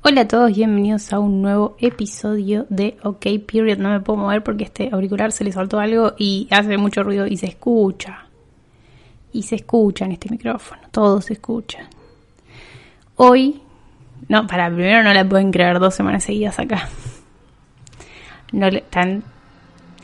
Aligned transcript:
Hola 0.00 0.20
a 0.20 0.28
todos, 0.28 0.54
bienvenidos 0.54 1.12
a 1.12 1.18
un 1.18 1.42
nuevo 1.42 1.76
episodio 1.80 2.66
de 2.68 2.96
OK 3.02 3.26
Period. 3.44 3.78
No 3.78 3.90
me 3.90 3.98
puedo 3.98 4.20
mover 4.20 4.44
porque 4.44 4.62
este 4.62 4.90
auricular 4.92 5.32
se 5.32 5.42
le 5.42 5.50
soltó 5.50 5.80
algo 5.80 6.12
y 6.16 6.46
hace 6.52 6.78
mucho 6.78 7.02
ruido 7.02 7.26
y 7.26 7.36
se 7.36 7.46
escucha. 7.46 8.26
Y 9.32 9.42
se 9.42 9.56
escucha 9.56 10.04
en 10.04 10.12
este 10.12 10.30
micrófono, 10.30 10.82
todo 10.92 11.20
se 11.20 11.32
escucha. 11.32 11.90
Hoy, 13.16 13.60
no, 14.28 14.46
para 14.46 14.68
primero 14.68 15.02
no 15.02 15.12
la 15.12 15.28
pueden 15.28 15.50
creer 15.50 15.80
dos 15.80 15.96
semanas 15.96 16.22
seguidas 16.22 16.60
acá. 16.60 16.88
No 18.52 18.70
le, 18.70 18.78
están, 18.78 19.24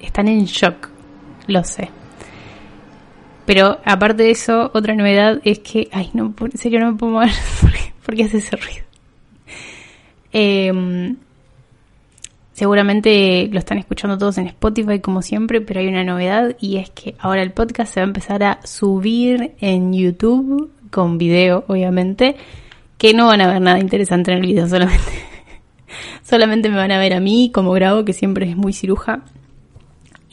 están 0.02 0.26
en 0.26 0.44
shock, 0.44 0.88
lo 1.46 1.62
sé. 1.62 1.88
Pero 3.46 3.78
aparte 3.84 4.24
de 4.24 4.32
eso, 4.32 4.72
otra 4.74 4.96
novedad 4.96 5.40
es 5.44 5.60
que, 5.60 5.88
ay, 5.92 6.10
no, 6.14 6.34
en 6.40 6.58
serio 6.58 6.80
no 6.80 6.90
me 6.90 6.98
puedo 6.98 7.12
mover 7.12 7.30
porque, 7.60 7.92
porque 8.04 8.24
hace 8.24 8.38
ese 8.38 8.56
ruido. 8.56 8.93
Eh, 10.36 11.14
seguramente 12.54 13.48
lo 13.52 13.58
están 13.58 13.78
escuchando 13.78 14.18
todos 14.18 14.36
en 14.38 14.48
Spotify 14.48 14.98
como 14.98 15.22
siempre, 15.22 15.60
pero 15.60 15.80
hay 15.80 15.86
una 15.88 16.02
novedad 16.02 16.56
y 16.60 16.78
es 16.78 16.90
que 16.90 17.14
ahora 17.20 17.42
el 17.42 17.52
podcast 17.52 17.94
se 17.94 18.00
va 18.00 18.04
a 18.04 18.08
empezar 18.08 18.42
a 18.42 18.60
subir 18.64 19.54
en 19.60 19.92
YouTube 19.92 20.70
con 20.90 21.18
video, 21.18 21.64
obviamente, 21.68 22.34
que 22.98 23.14
no 23.14 23.26
van 23.26 23.42
a 23.42 23.46
ver 23.46 23.60
nada 23.60 23.78
interesante 23.78 24.32
en 24.32 24.38
el 24.38 24.46
video, 24.46 24.66
solamente, 24.68 25.12
solamente 26.22 26.68
me 26.68 26.76
van 26.76 26.90
a 26.90 26.98
ver 26.98 27.14
a 27.14 27.20
mí 27.20 27.50
como 27.54 27.72
grabo, 27.72 28.04
que 28.04 28.12
siempre 28.12 28.50
es 28.50 28.56
muy 28.56 28.72
ciruja. 28.72 29.22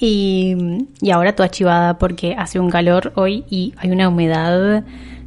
Y, 0.03 0.55
y 0.99 1.11
ahora 1.11 1.35
toda 1.35 1.49
chivada 1.49 1.99
porque 1.99 2.33
hace 2.35 2.59
un 2.59 2.71
calor 2.71 3.13
hoy 3.15 3.45
y 3.51 3.75
hay 3.77 3.91
una 3.91 4.09
humedad 4.09 4.83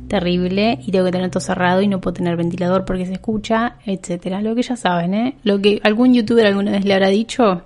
terrible 0.09 0.79
y 0.85 0.91
tengo 0.93 1.05
que 1.07 1.13
tener 1.13 1.31
todo 1.31 1.41
cerrado 1.41 1.83
y 1.83 1.89
no 1.89 2.01
puedo 2.01 2.15
tener 2.15 2.37
ventilador 2.37 2.85
porque 2.85 3.07
se 3.07 3.15
escucha, 3.15 3.77
etcétera. 3.85 4.41
Lo 4.41 4.55
que 4.55 4.63
ya 4.63 4.77
saben, 4.77 5.15
¿eh? 5.15 5.37
Lo 5.43 5.61
que 5.61 5.81
algún 5.83 6.15
youtuber 6.15 6.47
alguna 6.47 6.73
vez 6.73 6.85
le 6.85 6.95
habrá 6.95 7.09
dicho, 7.09 7.63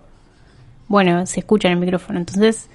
bueno, 0.88 1.26
se 1.26 1.40
escucha 1.40 1.68
en 1.68 1.74
el 1.74 1.80
micrófono. 1.80 2.18
Entonces, 2.18 2.68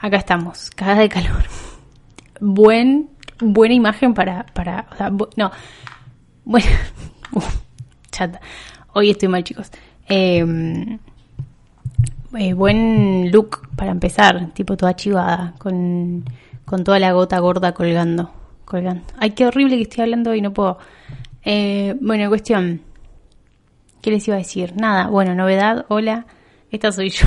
acá 0.00 0.16
estamos, 0.16 0.70
cagada 0.70 1.00
de 1.00 1.08
calor. 1.08 1.44
Buen, 2.40 3.10
buena 3.40 3.74
imagen 3.74 4.14
para, 4.14 4.46
para, 4.52 4.86
o 4.92 4.96
sea, 4.96 5.10
no, 5.10 5.50
bueno, 6.44 6.66
uf, 7.32 7.56
chata. 8.10 8.40
Hoy 8.92 9.10
estoy 9.10 9.28
mal, 9.28 9.44
chicos. 9.44 9.70
Eh, 10.08 10.44
eh, 12.36 12.52
buen 12.52 13.30
look 13.30 13.68
para 13.76 13.92
empezar, 13.92 14.50
tipo 14.54 14.76
toda 14.76 14.96
chivada, 14.96 15.54
con, 15.58 16.24
con 16.64 16.82
toda 16.84 16.98
la 16.98 17.12
gota 17.12 17.38
gorda 17.38 17.72
colgando, 17.72 18.32
colgando. 18.64 19.02
Ay, 19.18 19.30
qué 19.30 19.46
horrible 19.46 19.76
que 19.76 19.82
estoy 19.82 20.02
hablando 20.02 20.34
y 20.34 20.40
no 20.40 20.52
puedo. 20.52 20.78
Eh, 21.44 21.94
bueno, 22.00 22.28
cuestión. 22.28 22.82
¿Qué 24.00 24.10
les 24.10 24.26
iba 24.28 24.36
a 24.36 24.38
decir? 24.38 24.74
Nada, 24.76 25.08
bueno, 25.08 25.34
novedad, 25.34 25.86
hola, 25.88 26.26
esta 26.70 26.92
soy 26.92 27.10
yo. 27.10 27.26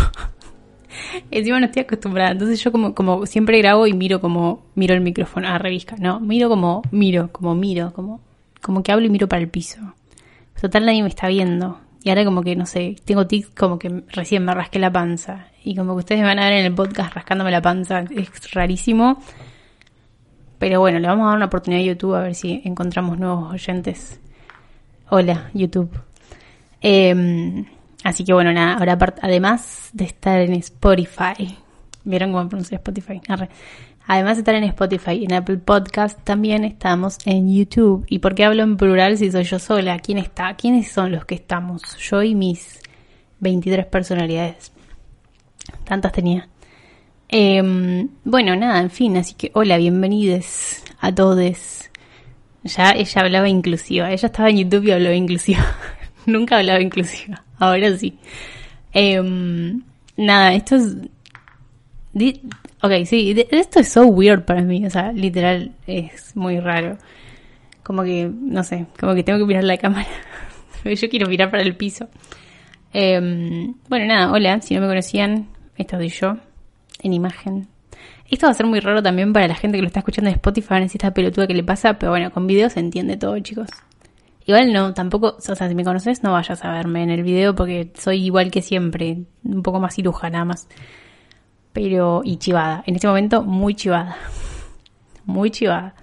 Encima 1.32 1.60
no 1.60 1.66
estoy 1.66 1.84
acostumbrada, 1.84 2.32
entonces 2.32 2.64
yo 2.64 2.72
como, 2.72 2.94
como 2.94 3.26
siempre 3.26 3.58
grabo 3.60 3.88
y 3.88 3.94
miro 3.94 4.22
como, 4.22 4.66
miro 4.76 4.94
el 4.94 5.02
micrófono, 5.02 5.48
ah, 5.48 5.58
revisca, 5.58 5.96
no, 5.98 6.20
miro 6.20 6.50
como, 6.50 6.82
miro, 6.92 7.32
como 7.32 7.56
miro, 7.56 7.94
como, 7.94 8.22
como 8.62 8.84
que 8.84 8.92
hablo 8.92 9.06
y 9.06 9.10
miro 9.10 9.28
para 9.28 9.42
el 9.42 9.50
piso. 9.50 9.80
Total 10.60 10.86
nadie 10.86 11.04
me 11.04 11.10
está 11.10 11.28
viendo. 11.28 11.80
Y 12.04 12.10
ahora 12.10 12.26
como 12.26 12.42
que, 12.42 12.56
no 12.56 12.66
sé, 12.66 12.96
tengo 13.06 13.28
tics 13.28 13.50
como 13.50 13.78
que 13.78 14.04
recién 14.10 14.44
me 14.46 14.54
rasqué 14.54 14.80
la 14.80 14.92
panza. 14.92 15.48
Y 15.64 15.76
como 15.76 15.94
que 15.94 16.00
ustedes 16.00 16.22
me 16.22 16.28
van 16.28 16.40
a 16.40 16.46
ver 16.46 16.60
en 16.60 16.66
el 16.66 16.74
podcast 16.74 17.14
rascándome 17.14 17.52
la 17.52 17.62
panza. 17.62 18.06
Es 18.12 18.52
rarísimo. 18.54 19.22
Pero 20.60 20.80
bueno, 20.80 21.00
le 21.00 21.08
vamos 21.08 21.26
a 21.26 21.30
dar 21.30 21.38
una 21.38 21.46
oportunidad 21.46 21.84
a 21.84 21.86
YouTube 21.86 22.16
a 22.16 22.22
ver 22.22 22.36
si 22.36 22.62
encontramos 22.66 23.20
nuevos 23.20 23.54
oyentes. 23.54 24.20
Hola, 25.10 25.50
YouTube. 25.54 25.90
Eh, 26.82 27.66
así 28.04 28.24
que 28.24 28.34
bueno, 28.34 28.52
nada, 28.54 28.76
ahora 28.76 28.98
además 29.22 29.90
de 29.94 30.06
estar 30.06 30.42
en 30.42 30.54
Spotify. 30.54 31.58
¿Vieron 32.04 32.32
cómo 32.32 32.48
pronuncia 32.50 32.78
Spotify? 32.78 33.22
Además 34.08 34.38
de 34.38 34.42
estar 34.42 34.56
en 34.56 34.64
Spotify 34.64 35.12
y 35.12 35.26
en 35.26 35.34
Apple 35.34 35.58
Podcast, 35.58 36.18
también 36.24 36.64
estamos 36.64 37.18
en 37.26 37.54
YouTube. 37.54 38.06
¿Y 38.08 38.20
por 38.20 38.36
qué 38.36 38.46
hablo 38.46 38.64
en 38.64 38.78
plural 38.78 39.18
si 39.18 39.30
soy 39.30 39.44
yo 39.44 39.60
sola? 39.60 40.00
¿Quién 40.00 40.18
está? 40.18 40.56
¿Quiénes 40.56 40.90
son 40.90 41.12
los 41.12 41.26
que 41.26 41.36
estamos? 41.36 41.82
Yo 41.98 42.24
y 42.24 42.34
mis 42.34 42.80
23 43.42 43.86
personalidades. 43.88 44.72
Tantas 45.84 46.14
tenía. 46.14 46.48
Eh, 47.30 48.08
bueno, 48.24 48.56
nada, 48.56 48.80
en 48.82 48.90
fin, 48.90 49.18
así 49.18 49.34
que 49.36 49.52
hola, 49.54 49.78
bienvenidos 49.78 50.84
a 51.00 51.14
todos. 51.14 51.90
Ya 52.64 52.92
ella 52.92 53.22
hablaba 53.22 53.50
inclusiva, 53.50 54.12
ella 54.12 54.28
estaba 54.28 54.50
en 54.50 54.58
YouTube 54.58 54.86
y 54.86 54.92
hablaba 54.92 55.16
inclusiva. 55.16 55.66
Nunca 56.26 56.58
hablaba 56.58 56.82
inclusiva, 56.82 57.44
ahora 57.60 57.96
sí. 57.98 58.18
Eh, 58.94 59.22
nada, 60.18 60.54
esto 60.54 60.76
es 60.76 60.96
Ok, 62.82 62.92
sí, 63.06 63.36
esto 63.52 63.80
es 63.80 63.90
so 63.90 64.06
weird 64.06 64.44
para 64.46 64.62
mí, 64.62 64.86
o 64.86 64.90
sea, 64.90 65.12
literal 65.12 65.72
es 65.88 66.36
muy 66.36 66.60
raro. 66.60 66.98
Como 67.84 68.04
que, 68.04 68.30
no 68.34 68.64
sé, 68.64 68.86
como 69.00 69.16
que 69.16 69.24
tengo 69.24 69.40
que 69.40 69.46
mirar 69.46 69.64
la 69.64 69.78
cámara. 69.78 70.08
Yo 70.84 71.10
quiero 71.10 71.28
mirar 71.28 71.50
para 71.52 71.64
el 71.64 71.76
piso. 71.76 72.08
Em, 72.94 73.74
bueno, 73.90 74.06
nada, 74.06 74.32
hola, 74.32 74.62
si 74.62 74.76
no 74.76 74.82
me 74.82 74.88
conocían, 74.88 75.48
esta 75.76 75.98
soy 75.98 76.10
yo, 76.10 76.38
en 77.02 77.14
imagen. 77.14 77.68
Esto 78.30 78.48
va 78.48 78.52
a 78.52 78.56
ser 78.56 78.66
muy 78.66 78.80
raro 78.80 79.02
también 79.02 79.34
para 79.34 79.48
la 79.48 79.56
gente 79.56 79.78
que 79.78 79.82
lo 79.82 79.88
está 79.88 80.00
escuchando 80.00 80.30
en 80.30 80.36
Spotify, 80.36 80.76
a 80.76 80.80
decir 80.82 81.00
esta 81.02 81.14
pelotuda 81.14 81.48
que 81.48 81.54
le 81.54 81.64
pasa, 81.64 81.98
pero 81.98 82.12
bueno, 82.12 82.32
con 82.32 82.48
video 82.48 82.70
se 82.70 82.80
entiende 82.80 83.18
todo, 83.18 83.40
chicos. 83.40 83.70
Igual 84.46 84.72
no, 84.72 84.94
tampoco, 84.94 85.36
o 85.38 85.42
sea, 85.42 85.68
si 85.68 85.76
me 85.76 85.84
conoces 85.84 86.24
no 86.24 86.32
vayas 86.32 86.64
a 86.64 86.72
verme 86.72 87.04
en 87.04 87.10
el 87.10 87.24
video 87.24 87.54
porque 87.54 87.92
soy 87.96 88.24
igual 88.24 88.50
que 88.50 88.62
siempre, 88.62 89.18
un 89.44 89.62
poco 89.62 89.80
más 89.80 89.96
ciruja 89.96 90.30
nada 90.30 90.46
más 90.46 90.68
pero 91.78 92.22
y 92.24 92.38
chivada. 92.38 92.84
En 92.88 92.96
este 92.96 93.08
momento 93.08 93.44
muy 93.44 93.76
chivada. 93.76 94.18
Muy 95.28 95.52
chivada. 95.52 95.94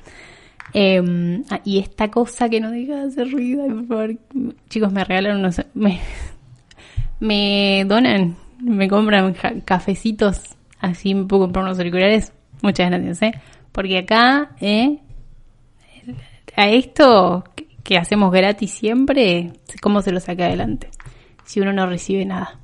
Eh, 0.72 1.42
y 1.64 1.80
esta 1.80 2.12
cosa 2.12 2.48
que 2.48 2.60
no 2.60 2.70
deja 2.70 2.94
de 2.94 3.08
hacer 3.08 3.28
ruido, 3.32 3.66
por 3.66 3.86
favor, 3.86 4.16
chicos, 4.68 4.92
me 4.92 5.02
regalan 5.02 5.38
unos... 5.38 5.60
Me, 5.74 5.98
me 7.18 7.84
donan, 7.88 8.36
me 8.60 8.88
compran 8.88 9.34
cafecitos, 9.64 10.42
así 10.84 11.14
me 11.14 11.24
puedo 11.24 11.42
comprar 11.42 11.64
unos 11.64 11.78
auriculares. 11.78 12.32
Muchas 12.62 12.90
gracias, 12.90 13.22
¿eh? 13.22 13.32
Porque 13.72 13.98
acá, 13.98 14.52
¿eh? 14.60 14.98
A 16.56 16.68
esto 16.68 17.44
que- 17.82 17.98
hacemos 17.98 18.32
gratis 18.32 18.70
siempre, 18.70 19.52
¿cómo 19.82 20.00
se 20.02 20.10
lo 20.12 20.20
saca 20.20 20.46
adelante? 20.46 20.88
Si 21.44 21.60
uno 21.60 21.72
no 21.72 21.86
recibe 21.86 22.24
nada. 22.24 22.58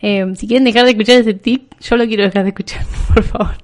Eh, 0.00 0.24
si 0.36 0.46
quieren 0.46 0.64
dejar 0.64 0.84
de 0.84 0.90
escuchar 0.92 1.16
ese 1.16 1.34
tip, 1.34 1.72
yo 1.80 1.96
lo 1.96 2.06
quiero 2.06 2.22
dejar 2.24 2.42
de 2.44 2.50
escuchar, 2.50 2.84
por 3.14 3.22
favor. 3.22 3.54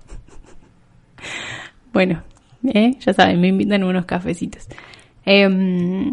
Bueno, 1.92 2.22
eh, 2.74 2.96
ya 3.00 3.12
saben, 3.14 3.40
me 3.40 3.48
invitan 3.48 3.84
unos 3.84 4.04
cafecitos. 4.04 4.66
Eh, 5.26 6.10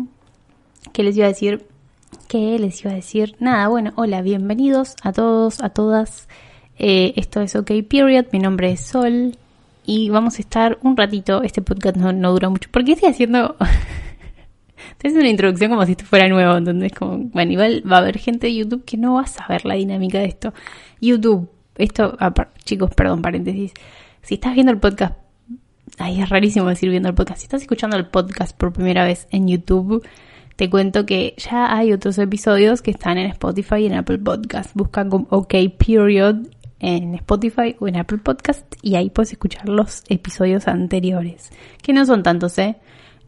¿Qué 0.93 1.03
les 1.03 1.15
iba 1.17 1.25
a 1.25 1.29
decir? 1.29 1.65
¿Qué 2.27 2.57
les 2.59 2.81
iba 2.81 2.91
a 2.91 2.95
decir? 2.95 3.35
Nada, 3.39 3.67
bueno, 3.67 3.91
hola, 3.95 4.21
bienvenidos 4.21 4.95
a 5.03 5.11
todos, 5.13 5.61
a 5.61 5.69
todas. 5.69 6.27
Eh, 6.77 7.13
esto 7.15 7.41
es 7.41 7.55
OK 7.55 7.71
Period, 7.89 8.27
mi 8.31 8.39
nombre 8.39 8.71
es 8.71 8.81
Sol 8.81 9.35
y 9.85 10.09
vamos 10.09 10.37
a 10.37 10.41
estar 10.41 10.77
un 10.83 10.95
ratito, 10.95 11.41
este 11.41 11.61
podcast 11.61 11.95
no, 11.97 12.11
no 12.13 12.31
dura 12.31 12.49
mucho. 12.49 12.69
¿Por 12.71 12.83
qué 12.83 12.93
estoy 12.93 13.09
haciendo... 13.09 13.55
Estoy 14.91 15.09
haciendo 15.09 15.21
una 15.21 15.29
introducción 15.29 15.71
como 15.71 15.85
si 15.85 15.91
esto 15.91 16.05
fuera 16.05 16.27
nuevo, 16.27 16.55
entonces 16.55 16.91
como, 16.91 17.17
bueno, 17.17 17.51
igual 17.51 17.83
va 17.91 17.97
a 17.97 17.99
haber 17.99 18.17
gente 18.17 18.47
de 18.47 18.55
YouTube 18.55 18.83
que 18.83 18.97
no 18.97 19.15
va 19.15 19.21
a 19.21 19.27
saber 19.27 19.65
la 19.65 19.75
dinámica 19.75 20.19
de 20.19 20.25
esto. 20.25 20.53
YouTube, 21.01 21.49
esto, 21.77 22.17
chicos, 22.63 22.91
perdón, 22.95 23.21
paréntesis. 23.21 23.73
Si 24.21 24.35
estás 24.35 24.55
viendo 24.55 24.71
el 24.71 24.79
podcast, 24.79 25.15
ay, 25.99 26.21
es 26.21 26.29
rarísimo 26.29 26.67
decir 26.67 26.89
viendo 26.89 27.09
el 27.09 27.15
podcast. 27.15 27.39
Si 27.39 27.45
estás 27.45 27.61
escuchando 27.61 27.95
el 27.95 28.07
podcast 28.07 28.57
por 28.57 28.73
primera 28.73 29.05
vez 29.05 29.27
en 29.29 29.47
YouTube, 29.47 30.03
te 30.55 30.69
cuento 30.69 31.05
que 31.05 31.35
ya 31.37 31.75
hay 31.75 31.93
otros 31.93 32.17
episodios 32.17 32.81
que 32.81 32.89
están 32.89 33.19
en 33.19 33.27
Spotify 33.27 33.75
y 33.77 33.85
en 33.85 33.93
Apple 33.93 34.17
Podcast. 34.17 34.71
Busca 34.73 35.07
como 35.07 35.27
OK 35.29 35.53
Period 35.77 36.47
en 36.79 37.15
Spotify 37.15 37.75
o 37.79 37.87
en 37.87 37.97
Apple 37.97 38.19
Podcast 38.19 38.75
y 38.81 38.95
ahí 38.95 39.09
puedes 39.09 39.31
escuchar 39.31 39.67
los 39.67 40.03
episodios 40.09 40.67
anteriores, 40.67 41.51
que 41.81 41.93
no 41.93 42.05
son 42.05 42.23
tantos, 42.23 42.57
¿eh? 42.57 42.77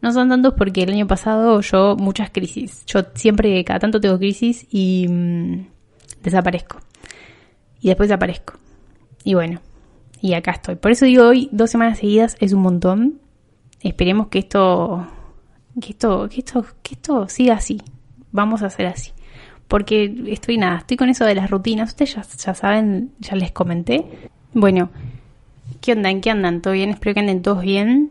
No 0.02 0.12
son 0.12 0.28
tantos 0.30 0.54
porque 0.56 0.82
el 0.82 0.92
año 0.92 1.06
pasado 1.06 1.60
yo 1.60 1.96
muchas 1.96 2.30
crisis. 2.30 2.84
Yo 2.86 3.00
siempre, 3.14 3.62
cada 3.64 3.80
tanto 3.80 4.00
tengo 4.00 4.18
crisis 4.18 4.66
y 4.70 5.06
mm, 5.08 5.66
desaparezco. 6.22 6.78
Y 7.80 7.88
después 7.88 8.10
aparezco. 8.10 8.54
Y 9.24 9.34
bueno, 9.34 9.60
y 10.20 10.34
acá 10.34 10.52
estoy. 10.52 10.76
Por 10.76 10.90
eso 10.90 11.04
digo 11.04 11.26
hoy, 11.26 11.48
dos 11.52 11.70
semanas 11.70 11.98
seguidas 11.98 12.36
es 12.40 12.52
un 12.52 12.62
montón. 12.62 13.20
Esperemos 13.82 14.28
que 14.28 14.38
esto, 14.38 15.06
que 15.80 15.90
esto, 15.90 16.28
que 16.28 16.38
esto, 16.40 16.64
que 16.82 16.94
esto 16.94 17.28
siga 17.28 17.54
así. 17.54 17.82
Vamos 18.32 18.62
a 18.62 18.66
hacer 18.66 18.86
así. 18.86 19.12
Porque 19.70 20.12
estoy 20.26 20.58
nada, 20.58 20.78
estoy 20.78 20.96
con 20.96 21.10
eso 21.10 21.24
de 21.24 21.36
las 21.36 21.48
rutinas. 21.48 21.90
Ustedes 21.90 22.16
ya, 22.44 22.54
saben, 22.54 23.12
ya 23.20 23.36
les 23.36 23.52
comenté. 23.52 24.04
Bueno, 24.52 24.90
¿qué 25.80 25.92
onda? 25.92 26.10
¿En 26.10 26.20
qué 26.20 26.30
andan? 26.30 26.60
¿Todo 26.60 26.74
bien? 26.74 26.90
Espero 26.90 27.14
que 27.14 27.20
anden 27.20 27.40
todos 27.40 27.62
bien. 27.62 28.10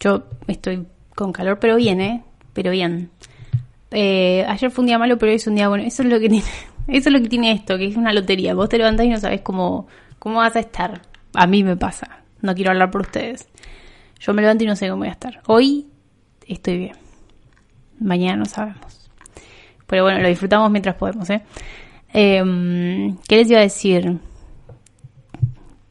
Yo 0.00 0.22
estoy 0.46 0.86
con 1.14 1.30
calor, 1.30 1.58
pero 1.58 1.76
bien, 1.76 2.00
¿eh? 2.00 2.24
Pero 2.54 2.70
bien. 2.70 3.10
Eh, 3.90 4.46
ayer 4.48 4.70
fue 4.70 4.80
un 4.80 4.86
día 4.86 4.98
malo, 4.98 5.18
pero 5.18 5.28
hoy 5.28 5.36
es 5.36 5.46
un 5.46 5.56
día 5.56 5.68
bueno. 5.68 5.84
Eso 5.84 6.04
es 6.04 6.08
lo 6.08 6.18
que 6.18 6.30
tiene, 6.30 6.46
eso 6.88 7.10
es 7.10 7.12
lo 7.12 7.20
que 7.20 7.28
tiene 7.28 7.52
esto, 7.52 7.76
que 7.76 7.88
es 7.88 7.96
una 7.96 8.14
lotería. 8.14 8.54
Vos 8.54 8.70
te 8.70 8.78
levantás 8.78 9.04
y 9.04 9.10
no 9.10 9.20
sabes 9.20 9.42
cómo, 9.42 9.88
cómo 10.18 10.36
vas 10.36 10.56
a 10.56 10.60
estar. 10.60 11.02
A 11.34 11.46
mí 11.46 11.62
me 11.64 11.76
pasa. 11.76 12.22
No 12.40 12.54
quiero 12.54 12.70
hablar 12.70 12.90
por 12.90 13.02
ustedes. 13.02 13.46
Yo 14.20 14.32
me 14.32 14.40
levanto 14.40 14.64
y 14.64 14.68
no 14.68 14.76
sé 14.76 14.88
cómo 14.88 15.00
voy 15.00 15.08
a 15.08 15.12
estar. 15.12 15.42
Hoy 15.48 15.88
estoy 16.46 16.78
bien. 16.78 16.96
Mañana 18.00 18.36
no 18.36 18.46
sabemos. 18.46 19.01
Pero 19.92 20.04
bueno, 20.04 20.20
lo 20.20 20.28
disfrutamos 20.28 20.70
mientras 20.70 20.94
podemos, 20.94 21.28
¿eh? 21.28 21.42
eh 22.14 23.14
qué 23.28 23.36
les 23.36 23.50
iba 23.50 23.58
a 23.58 23.62
decir? 23.62 24.20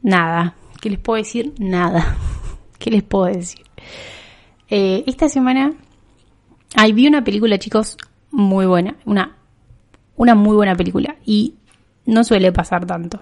Nada. 0.02 0.56
¿Qué 0.80 0.90
les 0.90 0.98
puedo 0.98 1.18
decir? 1.18 1.54
Nada. 1.60 2.16
¿Qué 2.80 2.90
les 2.90 3.04
puedo 3.04 3.26
decir? 3.26 3.64
Eh, 4.68 5.04
esta 5.06 5.28
semana 5.28 5.74
ahí 6.74 6.92
vi 6.92 7.06
una 7.06 7.22
película, 7.22 7.60
chicos, 7.60 7.96
muy 8.32 8.66
buena. 8.66 8.96
Una, 9.04 9.36
una 10.16 10.34
muy 10.34 10.56
buena 10.56 10.74
película. 10.74 11.14
Y 11.24 11.54
no 12.04 12.24
suele 12.24 12.50
pasar 12.50 12.84
tanto. 12.84 13.20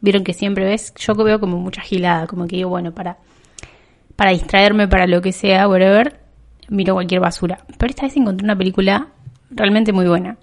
Vieron 0.00 0.24
que 0.24 0.34
siempre 0.34 0.64
ves, 0.64 0.92
yo 0.96 1.14
veo 1.14 1.38
como 1.38 1.58
mucha 1.58 1.80
gilada, 1.80 2.26
como 2.26 2.48
que 2.48 2.56
digo, 2.56 2.70
bueno, 2.70 2.90
para, 2.90 3.18
para 4.16 4.32
distraerme, 4.32 4.88
para 4.88 5.06
lo 5.06 5.22
que 5.22 5.30
sea, 5.30 5.68
whatever, 5.68 6.18
miro 6.70 6.94
cualquier 6.94 7.20
basura. 7.20 7.64
Pero 7.78 7.90
esta 7.90 8.02
vez 8.02 8.16
encontré 8.16 8.44
una 8.44 8.58
película 8.58 9.12
realmente 9.54 9.92
muy 9.92 10.06
buena. 10.06 10.36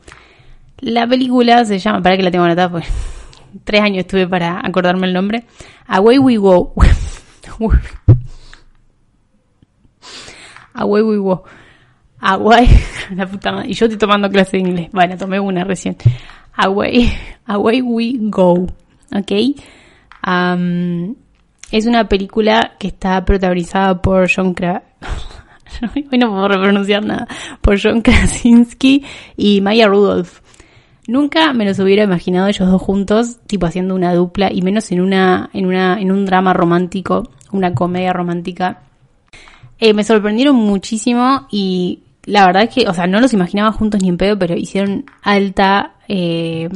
La 0.79 1.07
película 1.07 1.65
se 1.65 1.79
llama, 1.79 2.01
para 2.01 2.15
que 2.17 2.23
la 2.23 2.31
tengo 2.31 2.45
anotada, 2.45 2.71
pues 2.71 2.87
tres 3.63 3.81
años 3.81 3.99
estuve 3.99 4.27
para 4.27 4.59
acordarme 4.65 5.07
el 5.07 5.13
nombre. 5.13 5.45
Away 5.87 6.19
We 6.19 6.37
Go. 6.37 6.73
Away 10.73 11.01
We 11.01 11.17
Go. 11.17 11.43
Away, 12.21 12.69
la 13.15 13.25
puta 13.27 13.51
madre. 13.51 13.69
Y 13.69 13.73
yo 13.73 13.85
estoy 13.85 13.97
tomando 13.97 14.29
clase 14.29 14.57
de 14.57 14.59
inglés. 14.59 14.89
Bueno, 14.91 15.17
tomé 15.17 15.39
una 15.39 15.63
recién. 15.63 15.97
Away, 16.53 17.11
Away 17.45 17.81
We 17.81 18.13
Go. 18.19 18.67
¿Ok? 19.11 19.31
es 21.71 21.85
una 21.85 22.07
película 22.09 22.73
que 22.77 22.87
está 22.89 23.23
protagonizada 23.23 24.01
por 24.01 24.29
John 24.33 24.53
Kra 24.53 24.83
Hoy 26.11 26.17
no 26.17 26.29
puedo 26.31 26.47
pronunciar 26.47 27.05
nada. 27.05 27.27
Por 27.61 27.79
John 27.81 28.01
Krasinski 28.03 29.03
y 29.37 29.61
Maya 29.61 29.87
Rudolph. 29.87 30.39
Nunca 31.07 31.53
me 31.53 31.65
los 31.65 31.79
hubiera 31.79 32.03
imaginado 32.03 32.47
ellos 32.47 32.69
dos 32.69 32.81
juntos, 32.81 33.39
tipo 33.47 33.65
haciendo 33.65 33.95
una 33.95 34.13
dupla, 34.13 34.51
y 34.53 34.61
menos 34.61 34.91
en 34.91 35.01
una, 35.01 35.49
en 35.53 35.65
una, 35.65 35.99
en 35.99 36.11
un 36.11 36.25
drama 36.25 36.53
romántico, 36.53 37.31
una 37.51 37.73
comedia 37.73 38.13
romántica. 38.13 38.83
Eh, 39.79 39.93
me 39.93 40.03
sorprendieron 40.03 40.55
muchísimo 40.55 41.47
y 41.49 42.03
la 42.25 42.45
verdad 42.45 42.63
es 42.63 42.69
que, 42.69 42.87
o 42.87 42.93
sea, 42.93 43.07
no 43.07 43.21
los 43.21 43.33
imaginaba 43.33 43.71
juntos 43.71 44.03
ni 44.03 44.09
en 44.09 44.17
pedo, 44.17 44.37
pero 44.37 44.55
hicieron 44.55 45.05
alta, 45.23 45.95
eh, 46.07 46.69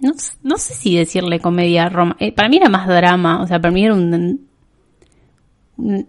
no, 0.00 0.12
no, 0.42 0.58
sé 0.58 0.74
si 0.74 0.96
decirle 0.96 1.40
comedia 1.40 1.88
romántica, 1.88 2.26
eh, 2.26 2.32
para 2.32 2.48
mí 2.50 2.58
era 2.58 2.68
más 2.68 2.86
drama, 2.86 3.40
o 3.40 3.46
sea, 3.46 3.60
para 3.60 3.72
mí 3.72 3.84
era 3.84 3.94
un, 3.94 4.49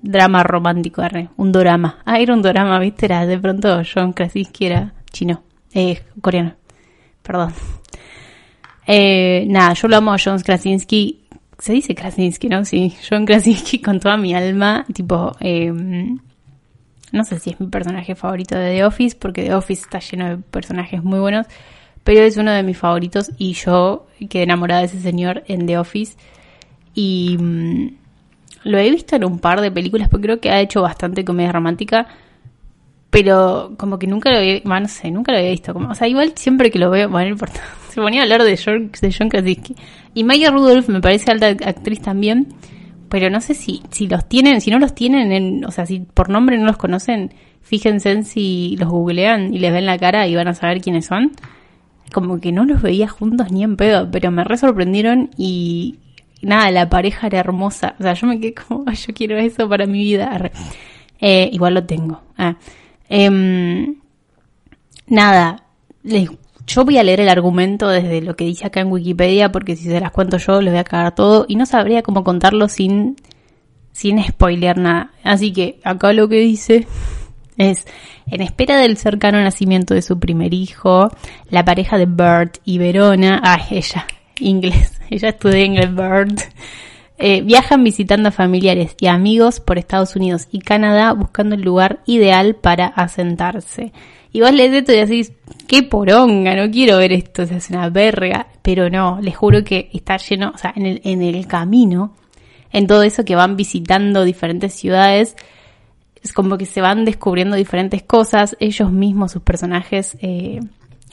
drama 0.02 0.44
romántico, 0.44 1.04
un 1.38 1.52
drama. 1.52 2.00
Ah, 2.06 2.20
era 2.20 2.34
un 2.34 2.42
drama, 2.42 2.80
viste, 2.80 3.06
era 3.06 3.26
de 3.26 3.38
pronto 3.40 3.82
John 3.84 4.14
Krasinski 4.14 4.66
era 4.66 4.94
chino, 5.12 5.44
eh, 5.74 6.02
coreano 6.22 6.56
perdón. 7.22 7.54
Eh, 8.88 9.46
nada, 9.48 9.74
yo 9.74 9.88
lo 9.88 9.98
amo 9.98 10.14
a 10.14 10.18
John 10.24 10.40
Krasinski. 10.40 11.22
Se 11.58 11.74
dice 11.74 11.96
Krasinski, 11.96 12.50
¿no? 12.50 12.66
Sí, 12.66 12.96
John 13.08 13.26
Krasinski 13.26 13.80
con 13.80 14.00
toda 14.00 14.18
mi 14.18 14.34
alma. 14.34 14.86
Tipo, 14.94 15.36
em, 15.40 16.20
no 17.12 17.24
sé 17.24 17.40
si 17.40 17.52
es 17.52 17.60
mi 17.60 17.68
personaje 17.68 18.16
favorito 18.16 18.56
de 18.56 18.72
The 18.72 18.86
Office, 18.86 19.16
porque 19.20 19.44
The 19.44 19.54
Office 19.54 19.84
está 19.84 20.00
lleno 20.00 20.30
de 20.30 20.38
personajes 20.38 21.04
muy 21.04 21.20
buenos. 21.20 21.48
Pero 22.04 22.22
es 22.22 22.38
uno 22.38 22.52
de 22.52 22.64
mis 22.64 22.78
favoritos 22.78 23.32
y 23.38 23.54
yo 23.54 24.08
quedé 24.30 24.44
enamorada 24.44 24.82
de 24.82 24.88
ese 24.88 25.00
señor 25.00 25.44
en 25.48 25.68
The 25.68 25.78
Office. 25.78 26.18
Y 26.96 27.38
mm, 27.40 27.98
lo 28.64 28.78
he 28.78 28.90
visto 28.90 29.16
en 29.16 29.26
un 29.26 29.40
par 29.40 29.62
de 29.62 29.72
películas, 29.72 30.10
porque 30.10 30.28
creo 30.28 30.40
que 30.40 30.52
ha 30.52 30.60
hecho 30.60 30.82
bastante 30.82 31.26
comedia 31.26 31.52
romántica 31.52 32.08
pero 33.12 33.74
como 33.78 34.00
que 34.00 34.08
nunca 34.08 34.32
lo 34.32 34.38
había, 34.38 34.62
bueno, 34.64 34.82
no 34.82 34.88
sé, 34.88 35.12
nunca 35.12 35.34
lo 35.34 35.38
había 35.38 35.52
visto. 35.52 35.74
Como, 35.74 35.90
o 35.90 35.96
sea, 35.96 36.08
igual 36.08 36.32
siempre 36.36 36.72
que 36.72 36.80
lo 36.80 36.90
veo, 36.90 37.10
bueno, 37.10 37.36
no 37.36 37.48
se 37.90 38.02
ponía 38.02 38.22
a 38.22 38.24
hablar 38.24 38.42
de 38.44 38.58
John, 38.58 38.90
de 39.00 39.14
John 39.16 39.30
Krasinski. 39.30 39.76
Y 40.14 40.24
Maya 40.24 40.50
Rudolph 40.50 40.88
me 40.88 41.02
parece 41.02 41.30
alta 41.30 41.48
actriz 41.48 42.02
también, 42.02 42.48
pero 43.10 43.30
no 43.30 43.42
sé 43.42 43.54
si, 43.54 43.84
si 43.92 44.08
los 44.08 44.28
tienen, 44.30 44.62
si 44.62 44.72
no 44.72 44.80
los 44.80 44.96
tienen, 44.96 45.34
en, 45.34 45.66
o 45.66 45.72
sea, 45.72 45.86
si 45.86 46.00
por 46.00 46.30
nombre 46.30 46.58
no 46.58 46.66
los 46.66 46.78
conocen, 46.78 47.34
fíjense 47.62 48.12
en 48.12 48.24
si 48.24 48.78
los 48.80 48.90
googlean 48.90 49.54
y 49.54 49.60
les 49.60 49.74
ven 49.74 49.86
la 49.86 49.98
cara 49.98 50.26
y 50.28 50.36
van 50.36 50.48
a 50.48 50.54
saber 50.54 50.80
quiénes 50.80 51.06
son. 51.06 51.34
Como 52.14 52.40
que 52.40 52.54
no 52.54 52.66
los 52.66 52.82
veía 52.82 53.10
juntos 53.10 53.52
ni 53.52 53.64
en 53.64 53.76
pedo, 53.76 54.10
pero 54.10 54.32
me 54.32 54.46
re 54.46 54.58
sorprendieron 54.58 55.32
y 55.38 56.00
nada, 56.42 56.72
la 56.72 56.90
pareja 56.90 57.28
era 57.28 57.40
hermosa. 57.40 57.96
O 58.00 58.04
sea, 58.04 58.14
yo 58.14 58.28
me 58.28 58.40
quedé 58.40 58.54
como, 58.54 58.86
yo 58.92 59.14
quiero 59.14 59.38
eso 59.38 59.68
para 59.68 59.86
mi 59.86 60.00
vida. 60.00 60.52
Eh, 61.20 61.50
igual 61.52 61.76
lo 61.76 61.86
tengo. 61.86 62.22
Ah. 62.38 62.56
Em, 63.10 63.96
nada, 65.08 65.64
yo 66.04 66.86
voy 66.86 66.98
a 66.98 67.04
leer 67.04 67.20
el 67.20 67.30
argumento 67.30 67.90
desde 67.90 68.22
lo 68.22 68.36
que 68.36 68.46
dice 68.46 68.66
acá 68.66 68.80
en 68.82 68.92
Wikipedia, 68.92 69.52
porque 69.52 69.76
si 69.76 69.86
se 69.86 70.00
las 70.00 70.12
cuento 70.12 70.38
yo 70.38 70.62
les 70.62 70.74
voy 70.74 70.80
a 70.80 70.84
cagar 70.84 71.14
todo 71.14 71.46
y 71.48 71.56
no 71.56 71.66
sabría 71.66 72.02
cómo 72.02 72.24
contarlo 72.24 72.70
sin, 72.70 73.16
sin 73.92 74.24
spoilear 74.24 74.78
nada. 74.78 75.12
Así 75.24 75.52
que 75.52 75.80
acá 75.84 76.14
lo 76.14 76.28
que 76.30 76.40
dice 76.40 76.88
es, 77.58 77.86
en 78.28 78.42
espera 78.42 78.78
del 78.78 78.98
cercano 78.98 79.42
nacimiento 79.42 79.94
de 79.94 80.02
su 80.02 80.20
primer 80.20 80.54
hijo, 80.54 81.10
la 81.50 81.66
pareja 81.66 81.98
de 81.98 82.06
Bert 82.08 82.58
y 82.64 82.78
Verona, 82.78 83.42
ay, 83.44 83.64
ella, 83.72 84.08
inglés, 84.42 85.00
ella 85.10 85.30
estudia 85.30 85.64
inglés, 85.64 85.94
Bert, 85.94 86.42
eh, 87.18 87.42
viajan 87.42 87.84
visitando 87.84 88.30
a 88.30 88.32
familiares 88.32 88.96
y 89.00 89.08
amigos 89.08 89.60
por 89.60 89.78
Estados 89.78 90.16
Unidos 90.16 90.48
y 90.52 90.60
Canadá 90.60 91.14
buscando 91.14 91.56
el 91.56 91.62
lugar 91.62 92.00
ideal 92.08 92.56
para 92.56 92.88
asentarse. 92.88 93.94
Y 94.34 94.42
vos 94.42 94.52
lees 94.52 94.74
esto 94.74 94.94
y 94.94 94.96
decís, 94.96 95.34
qué 95.68 95.84
poronga, 95.84 96.56
no 96.56 96.72
quiero 96.72 96.98
ver 96.98 97.12
esto, 97.12 97.46
se 97.46 97.56
hace 97.56 97.74
una 97.74 97.90
verga. 97.90 98.48
Pero 98.62 98.90
no, 98.90 99.20
les 99.22 99.36
juro 99.36 99.64
que 99.64 99.90
está 99.94 100.18
lleno, 100.18 100.52
o 100.56 100.58
sea, 100.58 100.74
en 100.76 100.86
el, 100.86 101.02
en 101.04 101.22
el 101.22 101.46
camino, 101.48 102.16
en 102.72 102.88
todo 102.88 103.04
eso 103.04 103.26
que 103.26 103.36
van 103.36 103.58
visitando 103.58 104.24
diferentes 104.24 104.74
ciudades, 104.74 105.36
es 106.24 106.34
como 106.34 106.58
que 106.58 106.66
se 106.66 106.82
van 106.82 107.04
descubriendo 107.04 107.56
diferentes 107.56 108.04
cosas, 108.04 108.56
ellos 108.60 108.92
mismos, 108.92 109.32
sus 109.32 109.42
personajes, 109.42 110.18
eh, 110.22 110.60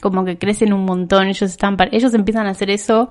como 0.01 0.25
que 0.25 0.37
crecen 0.37 0.73
un 0.73 0.85
montón, 0.85 1.27
ellos 1.27 1.41
están, 1.43 1.77
ellos 1.91 2.13
empiezan 2.13 2.47
a 2.47 2.51
hacer 2.51 2.69
eso 2.69 3.09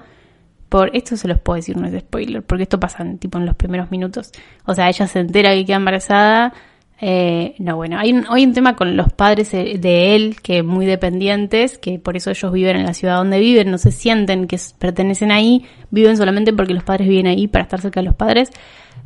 por 0.68 0.94
esto 0.94 1.16
se 1.16 1.28
los 1.28 1.40
puedo 1.40 1.56
decir, 1.56 1.76
no 1.76 1.86
es 1.86 2.00
spoiler, 2.00 2.42
porque 2.42 2.64
esto 2.64 2.78
pasa 2.78 3.04
tipo 3.18 3.38
en 3.38 3.46
los 3.46 3.56
primeros 3.56 3.90
minutos. 3.90 4.32
O 4.66 4.74
sea, 4.74 4.88
ella 4.88 5.06
se 5.06 5.20
entera 5.20 5.54
que 5.54 5.64
queda 5.64 5.76
embarazada. 5.76 6.52
Eh, 7.00 7.54
no, 7.58 7.76
bueno, 7.76 7.98
hay 7.98 8.12
un, 8.12 8.26
hay 8.28 8.44
un 8.44 8.52
tema 8.52 8.74
con 8.74 8.96
los 8.96 9.12
padres 9.12 9.52
de 9.52 10.16
él 10.16 10.36
que 10.42 10.62
muy 10.62 10.84
dependientes, 10.84 11.78
que 11.78 11.98
por 11.98 12.16
eso 12.16 12.30
ellos 12.30 12.52
viven 12.52 12.76
en 12.76 12.86
la 12.86 12.92
ciudad 12.92 13.16
donde 13.16 13.38
viven, 13.38 13.70
no 13.70 13.78
se 13.78 13.92
sienten 13.92 14.46
que 14.46 14.58
pertenecen 14.78 15.30
ahí, 15.30 15.64
viven 15.90 16.16
solamente 16.16 16.52
porque 16.52 16.74
los 16.74 16.82
padres 16.82 17.08
viven 17.08 17.28
ahí 17.28 17.46
para 17.46 17.62
estar 17.62 17.80
cerca 17.80 18.00
de 18.00 18.06
los 18.06 18.14
padres. 18.14 18.50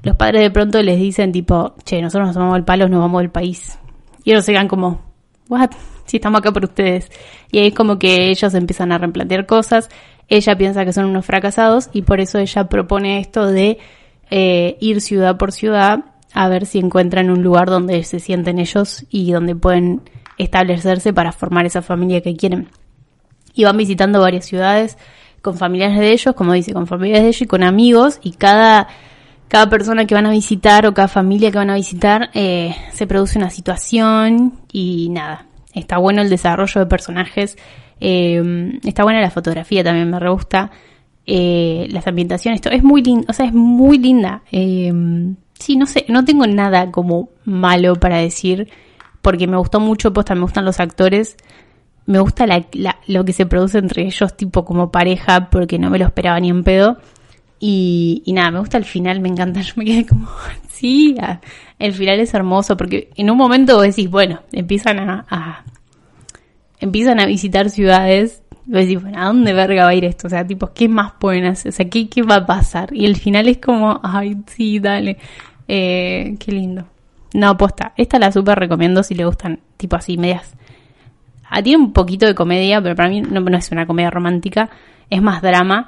Los 0.02 0.16
padres 0.16 0.42
de 0.42 0.50
pronto 0.50 0.82
les 0.82 0.98
dicen 0.98 1.30
tipo, 1.30 1.74
che, 1.84 2.02
nosotros 2.02 2.28
nos 2.28 2.34
tomamos 2.34 2.56
el 2.56 2.64
palo, 2.64 2.88
nos 2.88 3.00
vamos 3.00 3.20
del 3.20 3.30
país. 3.30 3.78
Y 4.24 4.32
ellos 4.32 4.44
se 4.44 4.52
quedan 4.52 4.68
como, 4.68 5.00
what? 5.48 5.70
Si 6.04 6.16
estamos 6.16 6.40
acá 6.40 6.52
por 6.52 6.64
ustedes. 6.64 7.10
Y 7.50 7.58
ahí 7.58 7.68
es 7.68 7.74
como 7.74 7.98
que 7.98 8.30
ellos 8.30 8.54
empiezan 8.54 8.92
a 8.92 8.98
replantear 8.98 9.46
cosas 9.46 9.88
ella 10.28 10.56
piensa 10.56 10.86
que 10.86 10.94
son 10.94 11.04
unos 11.04 11.26
fracasados 11.26 11.90
y 11.92 12.02
por 12.02 12.18
eso 12.20 12.38
ella 12.38 12.64
propone 12.64 13.20
esto 13.20 13.46
de 13.46 13.78
eh, 14.30 14.78
ir 14.80 15.02
ciudad 15.02 15.36
por 15.36 15.52
ciudad 15.52 16.06
a 16.32 16.48
ver 16.48 16.64
si 16.64 16.78
encuentran 16.78 17.28
un 17.28 17.42
lugar 17.42 17.68
donde 17.68 18.02
se 18.04 18.18
sienten 18.18 18.58
ellos 18.58 19.04
y 19.10 19.30
donde 19.30 19.54
pueden 19.54 20.00
establecerse 20.38 21.12
para 21.12 21.32
formar 21.32 21.66
esa 21.66 21.82
familia 21.82 22.22
que 22.22 22.34
quieren. 22.34 22.68
Y 23.52 23.64
van 23.64 23.76
visitando 23.76 24.20
varias 24.20 24.46
ciudades 24.46 24.96
con 25.42 25.58
familiares 25.58 25.98
de 25.98 26.12
ellos, 26.12 26.34
como 26.34 26.54
dice, 26.54 26.72
con 26.72 26.86
familiares 26.86 27.24
de 27.24 27.28
ellos 27.28 27.42
y 27.42 27.46
con 27.46 27.62
amigos 27.62 28.18
y 28.22 28.32
cada 28.32 28.88
cada 29.48 29.68
persona 29.68 30.06
que 30.06 30.14
van 30.14 30.24
a 30.24 30.30
visitar 30.30 30.86
o 30.86 30.94
cada 30.94 31.08
familia 31.08 31.50
que 31.50 31.58
van 31.58 31.68
a 31.68 31.74
visitar 31.74 32.30
eh, 32.32 32.74
se 32.94 33.06
produce 33.06 33.36
una 33.36 33.50
situación 33.50 34.54
y 34.72 35.10
nada. 35.10 35.44
Está 35.74 35.98
bueno 35.98 36.22
el 36.22 36.28
desarrollo 36.30 36.80
de 36.80 36.86
personajes. 36.86 37.56
eh, 38.00 38.78
está 38.84 39.04
buena 39.04 39.20
la 39.20 39.30
fotografía 39.30 39.84
también, 39.84 40.10
me 40.10 40.28
gusta. 40.30 40.70
eh, 41.26 41.86
las 41.90 42.06
ambientaciones, 42.08 42.58
esto 42.58 42.70
es 42.70 42.82
muy 42.82 43.00
linda, 43.02 43.26
o 43.28 43.32
sea, 43.32 43.46
es 43.46 43.52
muy 43.54 43.98
linda. 43.98 44.42
Eh, 44.50 44.92
sí, 45.58 45.76
no 45.76 45.86
sé, 45.86 46.04
no 46.08 46.24
tengo 46.24 46.46
nada 46.48 46.90
como 46.90 47.28
malo 47.44 47.94
para 47.96 48.16
decir, 48.18 48.68
porque 49.22 49.46
me 49.46 49.56
gustó 49.56 49.78
mucho, 49.78 50.12
posta, 50.12 50.34
me 50.34 50.40
gustan 50.42 50.64
los 50.64 50.80
actores, 50.80 51.36
me 52.06 52.18
gusta 52.18 52.46
la- 52.48 52.66
lo 53.06 53.24
que 53.24 53.32
se 53.32 53.46
produce 53.46 53.78
entre 53.78 54.02
ellos, 54.02 54.36
tipo 54.36 54.64
como 54.64 54.90
pareja, 54.90 55.48
porque 55.50 55.78
no 55.78 55.88
me 55.90 55.98
lo 56.00 56.06
esperaba 56.06 56.40
ni 56.40 56.50
en 56.50 56.64
pedo. 56.64 56.98
Y, 57.64 58.24
y 58.24 58.32
nada, 58.32 58.50
me 58.50 58.58
gusta 58.58 58.76
el 58.76 58.84
final, 58.84 59.20
me 59.20 59.28
encanta. 59.28 59.60
Yo 59.62 59.74
me 59.76 59.84
quedé 59.84 60.04
como, 60.04 60.26
sí, 60.68 61.14
el 61.78 61.92
final 61.92 62.18
es 62.18 62.34
hermoso, 62.34 62.76
porque 62.76 63.10
en 63.14 63.30
un 63.30 63.38
momento 63.38 63.76
vos 63.76 63.84
decís, 63.84 64.10
bueno, 64.10 64.40
empiezan 64.50 64.98
a, 64.98 65.64
empiezan 66.80 67.20
a 67.20 67.26
visitar 67.26 67.70
ciudades. 67.70 68.42
Vos 68.66 68.80
decís, 68.80 69.00
bueno, 69.00 69.20
¿a 69.20 69.26
dónde 69.26 69.52
verga 69.52 69.84
va 69.84 69.90
a 69.90 69.94
ir 69.94 70.04
esto? 70.04 70.26
O 70.26 70.30
sea, 70.30 70.44
tipo, 70.44 70.72
¿qué 70.74 70.88
más 70.88 71.12
pueden 71.20 71.44
hacer? 71.44 71.68
O 71.68 71.72
sea, 71.72 71.88
¿qué, 71.88 72.08
qué 72.08 72.22
va 72.22 72.34
a 72.36 72.46
pasar? 72.46 72.92
Y 72.92 73.06
el 73.06 73.14
final 73.14 73.46
es 73.46 73.58
como, 73.58 74.00
ay, 74.02 74.38
sí, 74.46 74.80
dale. 74.80 75.18
Eh, 75.68 76.34
qué 76.40 76.50
lindo. 76.50 76.84
No, 77.32 77.56
posta. 77.56 77.92
Esta 77.96 78.18
la 78.18 78.32
super 78.32 78.58
recomiendo 78.58 79.04
si 79.04 79.14
le 79.14 79.24
gustan, 79.24 79.60
tipo 79.76 79.94
así, 79.94 80.18
medias. 80.18 80.56
Ah, 81.48 81.62
tiene 81.62 81.80
un 81.80 81.92
poquito 81.92 82.26
de 82.26 82.34
comedia, 82.34 82.82
pero 82.82 82.96
para 82.96 83.08
mí 83.08 83.20
no 83.20 83.56
es 83.56 83.70
una 83.70 83.86
comedia 83.86 84.10
romántica. 84.10 84.68
Es 85.08 85.22
más 85.22 85.42
drama 85.42 85.86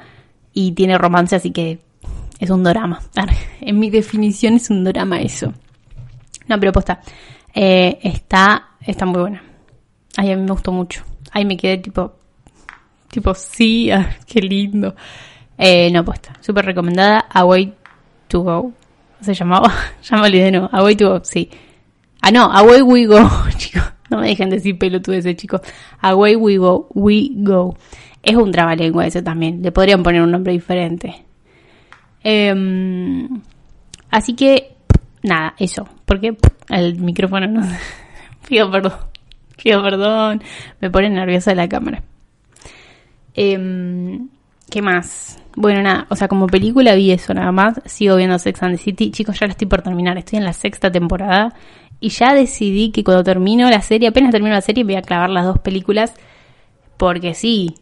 y 0.55 0.73
tiene 0.73 0.97
romance, 0.97 1.37
así 1.37 1.51
que 1.51 1.81
es 2.39 2.51
un 2.51 2.63
drama. 2.65 3.01
En 3.61 3.79
mi 3.79 3.91
definición 3.91 4.55
es 4.55 4.71
un 4.71 4.85
drama 4.85 5.21
eso. 5.21 5.53
No, 6.47 6.59
pero 6.61 6.73
posta. 6.73 7.01
eh, 7.55 7.99
está, 8.03 8.69
está 8.81 9.07
muy 9.07 9.21
buena. 9.21 9.43
Ay, 10.17 10.31
a 10.33 10.37
mí 10.37 10.43
me 10.43 10.51
gustó 10.53 10.71
mucho. 10.73 11.03
Ahí 11.33 11.45
me 11.45 11.57
quedé 11.57 11.79
tipo, 11.79 12.15
tipo, 13.11 13.35
sí, 13.35 13.91
ah, 13.93 14.17
qué 14.27 14.41
lindo. 14.41 14.95
Eh, 15.59 15.91
no, 15.91 16.05
posta. 16.05 16.35
Súper 16.41 16.65
recomendada. 16.67 17.27
Away 17.31 17.73
to 18.29 18.41
Go. 18.43 18.73
Se 19.21 19.35
llamaba, 19.35 19.73
ya 20.03 20.17
me 20.17 20.27
olvidé, 20.27 20.51
no. 20.53 20.69
Away 20.73 20.97
to 20.97 21.09
Go, 21.11 21.25
sí. 21.25 21.49
Ah, 22.21 22.31
no, 22.31 22.45
Away 22.45 22.83
We 22.83 23.07
Go, 23.07 23.19
chicos. 23.57 23.83
No 24.11 24.19
me 24.21 24.29
dejen 24.29 24.51
decir 24.51 24.79
pelotudeces, 24.79 25.37
chicos. 25.37 25.63
Away 26.01 26.37
We 26.37 26.59
Go, 26.59 26.89
We 26.95 27.29
Go. 27.33 27.77
Es 28.25 28.37
un 28.37 28.51
trabalengua 28.51 29.07
ese 29.07 29.23
también. 29.23 29.63
Le 29.63 29.71
podrían 29.71 30.03
poner 30.03 30.23
un 30.23 30.31
nombre 30.31 30.53
diferente. 30.53 31.25
Em, 32.23 33.29
así 34.11 34.35
que, 34.35 34.77
nada, 35.23 35.55
eso. 35.59 35.87
Porque 36.07 36.37
el 36.71 36.99
micrófono 36.99 37.47
no... 37.47 37.61
Pido 38.49 38.71
perdón. 38.71 38.95
Pido 39.63 39.83
perdón. 39.83 40.43
Me 40.81 40.91
pone 40.91 41.11
nerviosa 41.11 41.55
la 41.55 41.69
cámara. 41.69 42.03
Em, 43.35 44.29
¿Qué 44.71 44.81
más? 44.81 45.39
Bueno, 45.57 45.83
nada, 45.83 46.07
o 46.09 46.17
sea, 46.17 46.29
como 46.29 46.47
película 46.47 46.95
vi 46.95 47.11
eso 47.11 47.35
nada 47.35 47.53
más. 47.53 47.81
Sigo 47.85 48.17
viendo 48.17 48.39
Sex 48.39 48.63
and 48.63 48.77
the 48.77 48.83
City. 48.83 49.11
Chicos, 49.11 49.39
ya 49.39 49.47
la 49.47 49.53
estoy 49.53 49.69
por 49.69 49.83
terminar. 49.83 50.17
Estoy 50.19 50.39
en 50.39 50.45
la 50.45 50.53
sexta 50.53 50.91
temporada. 50.91 51.55
Y 52.01 52.09
ya 52.09 52.35
decidí 52.35 52.91
que 52.91 53.05
cuando 53.05 53.23
termino 53.23 53.69
la 53.71 53.81
serie, 53.83 54.09
apenas 54.09 54.31
termino 54.31 54.55
la 54.55 54.61
serie, 54.61 54.85
voy 54.85 54.97
a 54.97 55.03
clavar 55.03 55.31
las 55.31 55.45
dos 55.45 55.59
películas. 55.59 56.15
Porque 56.97 57.35
sí. 57.35 57.75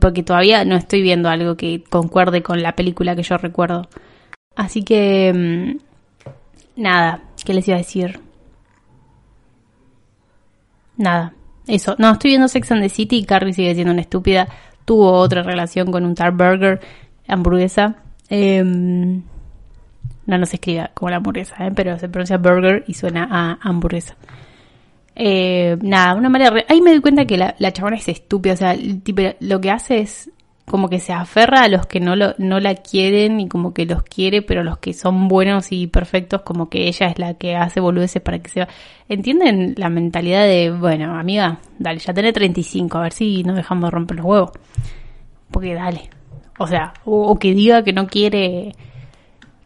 Porque 0.00 0.22
todavía 0.22 0.64
no 0.64 0.76
estoy 0.76 1.02
viendo 1.02 1.28
algo 1.28 1.56
que 1.56 1.82
concuerde 1.84 2.42
con 2.42 2.62
la 2.62 2.74
película 2.74 3.14
que 3.16 3.22
yo 3.22 3.36
recuerdo. 3.36 3.88
Así 4.56 4.82
que... 4.82 5.32
mm, 5.34 5.84
Nada, 6.76 7.22
¿qué 7.44 7.54
les 7.54 7.68
iba 7.68 7.76
a 7.76 7.78
decir? 7.78 8.18
Nada, 10.96 11.34
eso. 11.66 11.94
No, 11.98 12.12
estoy 12.12 12.30
viendo 12.30 12.48
Sex 12.48 12.72
and 12.72 12.82
the 12.82 12.88
City 12.88 13.18
y 13.18 13.24
Carrie 13.24 13.52
sigue 13.52 13.74
siendo 13.74 13.92
una 13.92 14.02
estúpida. 14.02 14.48
Tuvo 14.84 15.12
otra 15.12 15.42
relación 15.42 15.90
con 15.92 16.04
un 16.04 16.14
Tar 16.14 16.32
Burger, 16.32 16.80
hamburguesa. 17.28 17.96
Em, 18.28 19.22
no, 20.26 20.38
no 20.38 20.46
se 20.46 20.56
escribe 20.56 20.90
como 20.94 21.10
la 21.10 21.16
hamburguesa, 21.16 21.66
¿eh? 21.66 21.72
pero 21.74 21.98
se 21.98 22.08
pronuncia 22.08 22.38
burger 22.38 22.84
y 22.86 22.94
suena 22.94 23.28
a 23.30 23.58
hamburguesa. 23.62 24.16
Eh, 25.16 25.76
nada, 25.82 26.14
una 26.14 26.28
manera... 26.28 26.50
re- 26.50 26.66
Ahí 26.68 26.80
me 26.80 26.90
doy 26.90 27.00
cuenta 27.00 27.24
que 27.24 27.36
la, 27.36 27.54
la 27.58 27.72
chabona 27.72 27.96
es 27.96 28.08
estúpida. 28.08 28.54
O 28.54 28.56
sea, 28.56 28.76
lo 29.40 29.60
que 29.60 29.70
hace 29.70 29.98
es 30.00 30.30
como 30.66 30.88
que 30.88 30.98
se 30.98 31.12
aferra 31.12 31.62
a 31.64 31.68
los 31.68 31.86
que 31.86 32.00
no, 32.00 32.16
lo, 32.16 32.34
no 32.38 32.58
la 32.58 32.74
quieren 32.74 33.38
y 33.38 33.48
como 33.48 33.74
que 33.74 33.84
los 33.84 34.02
quiere, 34.02 34.40
pero 34.40 34.64
los 34.64 34.78
que 34.78 34.94
son 34.94 35.28
buenos 35.28 35.70
y 35.72 35.86
perfectos, 35.88 36.40
como 36.40 36.70
que 36.70 36.88
ella 36.88 37.08
es 37.08 37.18
la 37.18 37.34
que 37.34 37.54
hace 37.54 37.80
boludeces 37.80 38.22
para 38.22 38.38
que 38.38 38.48
se 38.48 38.60
va. 38.60 38.68
¿Entienden 39.08 39.74
la 39.76 39.90
mentalidad 39.90 40.44
de, 40.46 40.70
bueno, 40.70 41.18
amiga, 41.18 41.58
dale, 41.78 41.98
ya 41.98 42.14
tenés 42.14 42.32
35, 42.32 42.96
a 42.96 43.02
ver 43.02 43.12
si 43.12 43.42
nos 43.44 43.56
dejamos 43.56 43.84
de 43.84 43.90
romper 43.90 44.16
los 44.16 44.26
huevos? 44.26 44.50
Porque 45.50 45.74
dale. 45.74 46.08
O 46.58 46.66
sea, 46.66 46.94
o 47.04 47.38
que 47.38 47.52
diga 47.54 47.84
que 47.84 47.92
no 47.92 48.06
quiere 48.06 48.74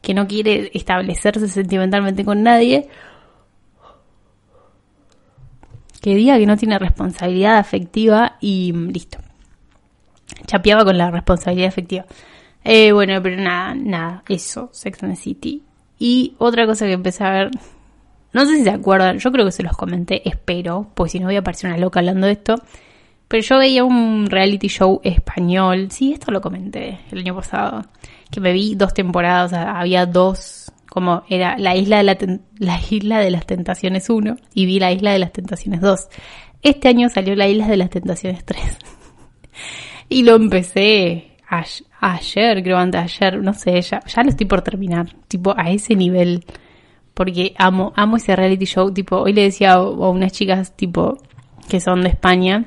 que 0.00 0.14
no 0.14 0.26
quiere 0.26 0.70
establecerse 0.74 1.48
sentimentalmente 1.48 2.24
con 2.24 2.42
nadie, 2.42 2.88
que 6.00 6.14
diga 6.14 6.38
que 6.38 6.46
no 6.46 6.56
tiene 6.56 6.78
responsabilidad 6.78 7.58
afectiva 7.58 8.36
y 8.40 8.72
mm, 8.72 8.88
listo. 8.88 9.18
Chapeaba 10.46 10.84
con 10.84 10.98
la 10.98 11.10
responsabilidad 11.10 11.68
afectiva. 11.68 12.06
Eh, 12.64 12.92
bueno, 12.92 13.20
pero 13.22 13.36
nada, 13.36 13.74
nada, 13.74 14.22
eso, 14.28 14.68
Sex 14.72 15.02
and 15.02 15.14
the 15.14 15.20
City. 15.20 15.62
Y 15.98 16.34
otra 16.38 16.66
cosa 16.66 16.86
que 16.86 16.92
empecé 16.92 17.24
a 17.24 17.30
ver, 17.30 17.50
no 18.32 18.44
sé 18.44 18.56
si 18.56 18.64
se 18.64 18.70
acuerdan, 18.70 19.18
yo 19.18 19.32
creo 19.32 19.44
que 19.44 19.52
se 19.52 19.62
los 19.62 19.76
comenté, 19.76 20.28
espero, 20.28 20.90
pues 20.94 21.12
si 21.12 21.20
no 21.20 21.26
voy 21.26 21.36
a 21.36 21.42
parecer 21.42 21.70
una 21.70 21.78
loca 21.78 22.00
hablando 22.00 22.26
de 22.26 22.34
esto. 22.34 22.56
Pero 23.26 23.42
yo 23.42 23.58
veía 23.58 23.84
un 23.84 24.26
reality 24.30 24.68
show 24.68 25.00
español, 25.04 25.88
sí, 25.90 26.12
esto 26.14 26.30
lo 26.30 26.40
comenté 26.40 27.00
el 27.10 27.18
año 27.18 27.34
pasado, 27.34 27.84
que 28.30 28.40
me 28.40 28.52
vi 28.52 28.74
dos 28.74 28.94
temporadas, 28.94 29.52
o 29.52 29.54
sea, 29.54 29.78
había 29.78 30.06
dos, 30.06 30.67
como 30.88 31.22
era 31.28 31.56
la 31.58 31.76
isla 31.76 31.98
de, 31.98 32.02
la, 32.04 32.18
la 32.58 32.80
isla 32.90 33.20
de 33.20 33.30
las 33.30 33.46
tentaciones 33.46 34.08
1 34.10 34.36
y 34.54 34.66
vi 34.66 34.78
la 34.78 34.92
isla 34.92 35.12
de 35.12 35.18
las 35.18 35.32
tentaciones 35.32 35.80
2. 35.80 36.08
Este 36.62 36.88
año 36.88 37.08
salió 37.08 37.36
la 37.36 37.48
isla 37.48 37.68
de 37.68 37.76
las 37.76 37.90
tentaciones 37.90 38.44
3. 38.44 38.60
y 40.08 40.22
lo 40.22 40.36
empecé 40.36 41.36
ayer, 42.00 42.62
creo 42.62 42.78
antes 42.78 43.00
ayer, 43.00 43.42
no 43.42 43.54
sé, 43.54 43.80
ya, 43.80 44.00
ya 44.04 44.22
lo 44.22 44.30
estoy 44.30 44.46
por 44.46 44.62
terminar, 44.62 45.14
tipo 45.28 45.54
a 45.56 45.70
ese 45.70 45.94
nivel. 45.94 46.44
Porque 47.14 47.54
amo, 47.58 47.92
amo 47.96 48.16
ese 48.16 48.36
reality 48.36 48.64
show, 48.64 48.92
tipo, 48.92 49.16
hoy 49.16 49.32
le 49.32 49.42
decía 49.42 49.72
a, 49.72 49.76
a 49.76 50.10
unas 50.10 50.32
chicas, 50.32 50.76
tipo, 50.76 51.18
que 51.68 51.80
son 51.80 52.02
de 52.02 52.10
España, 52.10 52.66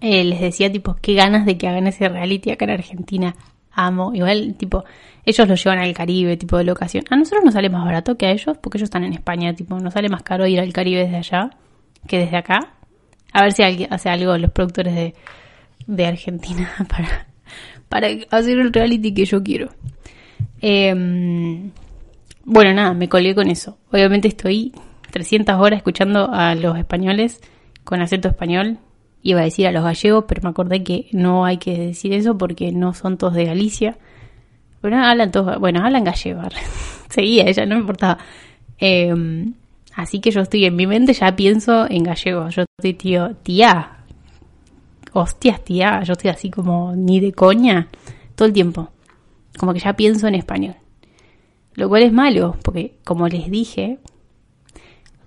eh, 0.00 0.24
les 0.24 0.40
decía 0.40 0.70
tipo 0.70 0.96
qué 1.00 1.14
ganas 1.14 1.44
de 1.44 1.58
que 1.58 1.66
hagan 1.66 1.88
ese 1.88 2.08
reality 2.08 2.50
acá 2.50 2.66
en 2.66 2.70
Argentina 2.72 3.34
amo. 3.78 4.14
Igual 4.14 4.54
tipo 4.56 4.84
ellos 5.24 5.48
lo 5.48 5.54
llevan 5.54 5.78
al 5.78 5.94
Caribe 5.94 6.36
tipo 6.36 6.58
de 6.58 6.64
locación. 6.64 7.04
A 7.10 7.16
nosotros 7.16 7.44
nos 7.44 7.54
sale 7.54 7.70
más 7.70 7.84
barato 7.84 8.16
que 8.16 8.26
a 8.26 8.30
ellos 8.30 8.56
porque 8.60 8.78
ellos 8.78 8.86
están 8.86 9.04
en 9.04 9.12
España 9.12 9.54
tipo 9.54 9.78
nos 9.78 9.94
sale 9.94 10.08
más 10.08 10.22
caro 10.22 10.46
ir 10.46 10.60
al 10.60 10.72
Caribe 10.72 11.02
desde 11.02 11.16
allá 11.16 11.50
que 12.06 12.18
desde 12.18 12.36
acá. 12.36 12.74
A 13.32 13.42
ver 13.42 13.52
si 13.52 13.62
alguien 13.62 13.92
hace 13.92 14.08
algo 14.08 14.36
los 14.38 14.50
productores 14.50 14.94
de, 14.94 15.14
de 15.86 16.06
Argentina 16.06 16.70
para 16.88 17.26
para 17.88 18.08
hacer 18.30 18.58
el 18.58 18.72
reality 18.72 19.14
que 19.14 19.24
yo 19.24 19.42
quiero. 19.42 19.70
Em, 20.60 21.70
bueno 22.44 22.74
nada 22.74 22.94
me 22.94 23.08
colgué 23.08 23.34
con 23.34 23.48
eso. 23.48 23.78
Obviamente 23.90 24.28
estoy 24.28 24.72
300 25.10 25.56
horas 25.56 25.78
escuchando 25.78 26.30
a 26.32 26.54
los 26.54 26.76
españoles 26.78 27.40
con 27.84 28.02
acento 28.02 28.28
español 28.28 28.78
iba 29.22 29.40
a 29.40 29.44
decir 29.44 29.66
a 29.66 29.72
los 29.72 29.84
gallegos, 29.84 30.24
pero 30.28 30.42
me 30.42 30.50
acordé 30.50 30.82
que 30.82 31.08
no 31.12 31.44
hay 31.44 31.58
que 31.58 31.76
decir 31.76 32.12
eso 32.12 32.38
porque 32.38 32.72
no 32.72 32.94
son 32.94 33.18
todos 33.18 33.34
de 33.34 33.44
Galicia. 33.44 33.98
Pero 34.80 34.96
hablan 34.96 35.30
todos, 35.30 35.58
bueno, 35.58 35.84
hablan 35.84 36.04
gallego. 36.04 36.42
Seguía 37.10 37.44
ella, 37.46 37.66
no 37.66 37.74
me 37.74 37.80
importaba. 37.80 38.18
Eh, 38.78 39.12
así 39.94 40.20
que 40.20 40.30
yo 40.30 40.40
estoy 40.40 40.64
en 40.64 40.76
mi 40.76 40.86
mente, 40.86 41.12
ya 41.12 41.34
pienso 41.34 41.90
en 41.90 42.04
gallego. 42.04 42.48
Yo 42.50 42.64
estoy 42.78 42.94
tío, 42.94 43.34
tía. 43.42 43.98
Hostias, 45.12 45.64
tía. 45.64 46.02
Yo 46.04 46.12
estoy 46.12 46.30
así 46.30 46.50
como 46.50 46.94
ni 46.94 47.18
de 47.18 47.32
coña 47.32 47.88
todo 48.34 48.46
el 48.46 48.54
tiempo. 48.54 48.90
Como 49.58 49.72
que 49.72 49.80
ya 49.80 49.94
pienso 49.94 50.28
en 50.28 50.36
español. 50.36 50.76
Lo 51.74 51.88
cual 51.88 52.02
es 52.02 52.12
malo, 52.12 52.56
porque 52.62 52.94
como 53.04 53.28
les 53.28 53.50
dije, 53.50 53.98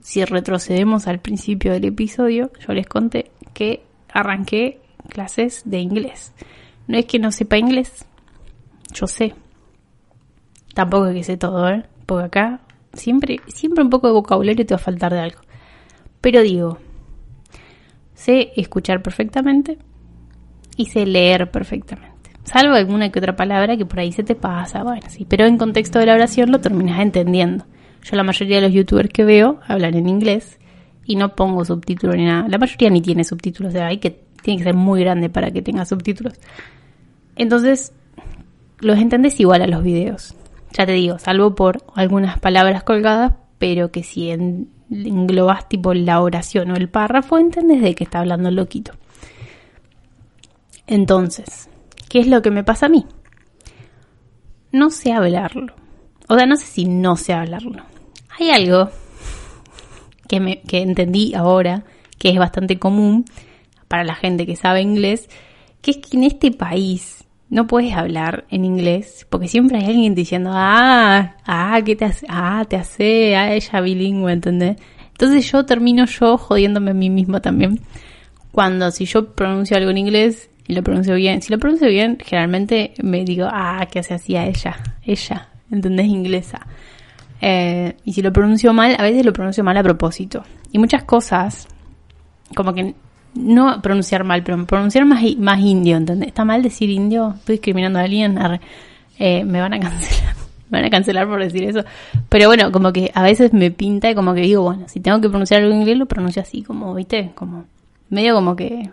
si 0.01 0.25
retrocedemos 0.25 1.07
al 1.07 1.19
principio 1.19 1.71
del 1.71 1.85
episodio, 1.85 2.51
yo 2.59 2.73
les 2.73 2.87
conté 2.87 3.31
que 3.53 3.83
arranqué 4.11 4.81
clases 5.09 5.61
de 5.65 5.79
inglés. 5.79 6.33
No 6.87 6.97
es 6.97 7.05
que 7.05 7.19
no 7.19 7.31
sepa 7.31 7.57
inglés, 7.57 8.05
yo 8.93 9.07
sé. 9.07 9.33
Tampoco 10.73 11.07
es 11.07 11.15
que 11.15 11.23
sé 11.23 11.37
todo, 11.37 11.69
¿eh? 11.69 11.85
Porque 12.05 12.25
acá 12.25 12.61
siempre, 12.93 13.39
siempre 13.47 13.83
un 13.83 13.89
poco 13.89 14.07
de 14.07 14.13
vocabulario 14.13 14.65
te 14.65 14.73
va 14.73 14.79
a 14.81 14.83
faltar 14.83 15.13
de 15.13 15.19
algo. 15.19 15.41
Pero 16.19 16.41
digo, 16.41 16.77
sé 18.13 18.51
escuchar 18.55 19.01
perfectamente 19.01 19.77
y 20.77 20.85
sé 20.87 21.05
leer 21.05 21.51
perfectamente. 21.51 22.11
Salvo 22.43 22.75
alguna 22.75 23.11
que 23.11 23.19
otra 23.19 23.35
palabra 23.35 23.77
que 23.77 23.85
por 23.85 23.99
ahí 23.99 24.11
se 24.11 24.23
te 24.23 24.35
pasa, 24.35 24.83
bueno, 24.83 25.07
sí, 25.09 25.25
pero 25.29 25.45
en 25.45 25.57
contexto 25.57 25.99
de 25.99 26.07
la 26.07 26.15
oración 26.15 26.51
lo 26.51 26.59
terminas 26.59 26.99
entendiendo. 26.99 27.65
Yo 28.03 28.15
la 28.15 28.23
mayoría 28.23 28.57
de 28.57 28.63
los 28.63 28.73
youtubers 28.73 29.09
que 29.09 29.23
veo 29.23 29.59
hablan 29.67 29.95
en 29.95 30.09
inglés 30.09 30.59
y 31.05 31.15
no 31.15 31.35
pongo 31.35 31.65
subtítulos 31.65 32.15
ni 32.15 32.25
nada. 32.25 32.47
La 32.47 32.57
mayoría 32.57 32.89
ni 32.89 33.01
tiene 33.01 33.23
subtítulos, 33.23 33.73
o 33.73 33.77
sea, 33.77 33.87
hay 33.87 33.97
que, 33.97 34.23
tiene 34.41 34.59
que 34.59 34.63
ser 34.63 34.75
muy 34.75 35.01
grande 35.01 35.29
para 35.29 35.51
que 35.51 35.61
tenga 35.61 35.85
subtítulos. 35.85 36.33
Entonces, 37.35 37.93
los 38.79 38.97
entendés 38.97 39.39
igual 39.39 39.61
a 39.61 39.67
los 39.67 39.83
videos. 39.83 40.35
Ya 40.73 40.85
te 40.85 40.93
digo, 40.93 41.19
salvo 41.19 41.53
por 41.55 41.83
algunas 41.95 42.39
palabras 42.39 42.83
colgadas, 42.83 43.33
pero 43.57 43.91
que 43.91 44.03
si 44.03 44.31
englobas 44.31 45.67
tipo 45.69 45.93
la 45.93 46.21
oración 46.21 46.71
o 46.71 46.75
el 46.75 46.89
párrafo, 46.89 47.37
entendés 47.37 47.81
de 47.81 47.93
qué 47.93 48.03
está 48.03 48.19
hablando 48.19 48.49
el 48.49 48.55
loquito. 48.55 48.93
Entonces, 50.87 51.69
¿qué 52.09 52.19
es 52.19 52.27
lo 52.27 52.41
que 52.41 52.51
me 52.51 52.63
pasa 52.63 52.87
a 52.87 52.89
mí? 52.89 53.05
No 54.71 54.89
sé 54.89 55.13
hablarlo. 55.13 55.75
O 56.27 56.35
sea, 56.35 56.45
no 56.45 56.55
sé 56.55 56.65
si 56.65 56.85
no 56.85 57.17
sé 57.17 57.33
hablarlo. 57.33 57.83
Hay 58.41 58.49
algo 58.49 58.89
que, 60.27 60.39
me, 60.39 60.61
que 60.61 60.81
entendí 60.81 61.35
ahora, 61.35 61.83
que 62.17 62.29
es 62.29 62.39
bastante 62.39 62.79
común 62.79 63.23
para 63.87 64.03
la 64.03 64.15
gente 64.15 64.47
que 64.47 64.55
sabe 64.55 64.81
inglés, 64.81 65.29
que 65.83 65.91
es 65.91 65.97
que 65.97 66.17
en 66.17 66.23
este 66.23 66.49
país 66.51 67.23
no 67.51 67.67
puedes 67.67 67.93
hablar 67.93 68.45
en 68.49 68.65
inglés 68.65 69.27
porque 69.29 69.47
siempre 69.47 69.77
hay 69.77 69.85
alguien 69.85 70.15
diciendo, 70.15 70.49
ah, 70.53 71.35
ah, 71.45 71.81
¿qué 71.85 71.95
te 71.95 72.05
hace? 72.05 72.25
Ah, 72.29 72.65
te 72.67 72.77
hace, 72.77 73.35
ah, 73.35 73.53
ella 73.53 73.79
bilingüe, 73.79 74.33
¿entendés? 74.33 74.77
Entonces 75.11 75.51
yo 75.51 75.63
termino 75.63 76.05
yo 76.07 76.35
jodiéndome 76.39 76.91
a 76.91 76.95
mí 76.95 77.11
mismo 77.11 77.41
también. 77.41 77.79
Cuando 78.51 78.89
si 78.89 79.05
yo 79.05 79.35
pronuncio 79.35 79.77
algo 79.77 79.91
en 79.91 79.99
inglés 79.99 80.49
y 80.67 80.73
lo 80.73 80.81
pronuncio 80.81 81.13
bien, 81.13 81.43
si 81.43 81.53
lo 81.53 81.59
pronuncio 81.59 81.89
bien, 81.89 82.17
generalmente 82.19 82.95
me 83.03 83.23
digo, 83.23 83.47
ah, 83.51 83.87
¿qué 83.91 83.99
hace 83.99 84.15
así 84.15 84.35
a 84.35 84.47
ella? 84.47 84.81
Ella, 85.05 85.49
¿entendés? 85.69 86.07
Inglesa. 86.07 86.65
Eh, 87.41 87.95
y 88.05 88.13
si 88.13 88.21
lo 88.21 88.31
pronuncio 88.31 88.71
mal, 88.71 88.95
a 88.97 89.03
veces 89.03 89.25
lo 89.25 89.33
pronuncio 89.33 89.63
mal 89.63 89.75
a 89.75 89.83
propósito. 89.83 90.43
Y 90.71 90.77
muchas 90.77 91.03
cosas, 91.03 91.67
como 92.55 92.73
que 92.73 92.93
no 93.33 93.81
pronunciar 93.81 94.23
mal, 94.23 94.43
pero 94.43 94.63
pronunciar 94.65 95.05
más, 95.05 95.23
más 95.37 95.59
indio, 95.59 95.97
¿entendés? 95.97 96.27
Está 96.27 96.45
mal 96.45 96.61
decir 96.61 96.89
indio, 96.89 97.33
estoy 97.37 97.55
discriminando 97.55 97.99
a 97.99 98.03
alguien, 98.03 98.37
eh, 99.17 99.43
me 99.43 99.59
van 99.59 99.73
a 99.73 99.79
cancelar, 99.79 100.35
me 100.69 100.79
van 100.79 100.85
a 100.85 100.89
cancelar 100.89 101.27
por 101.27 101.41
decir 101.41 101.63
eso. 101.63 101.83
Pero 102.29 102.47
bueno, 102.47 102.71
como 102.71 102.93
que 102.93 103.11
a 103.13 103.23
veces 103.23 103.53
me 103.53 103.71
pinta 103.71 104.11
y 104.11 104.15
como 104.15 104.33
que 104.33 104.41
digo, 104.41 104.63
bueno, 104.63 104.87
si 104.87 104.99
tengo 104.99 105.19
que 105.19 105.29
pronunciar 105.29 105.61
algo 105.61 105.73
en 105.73 105.81
inglés, 105.81 105.97
lo 105.97 106.05
pronuncio 106.05 106.41
así, 106.41 106.61
como, 106.61 106.93
¿viste? 106.93 107.31
Como, 107.35 107.65
medio 108.09 108.35
como 108.35 108.55
que... 108.55 108.89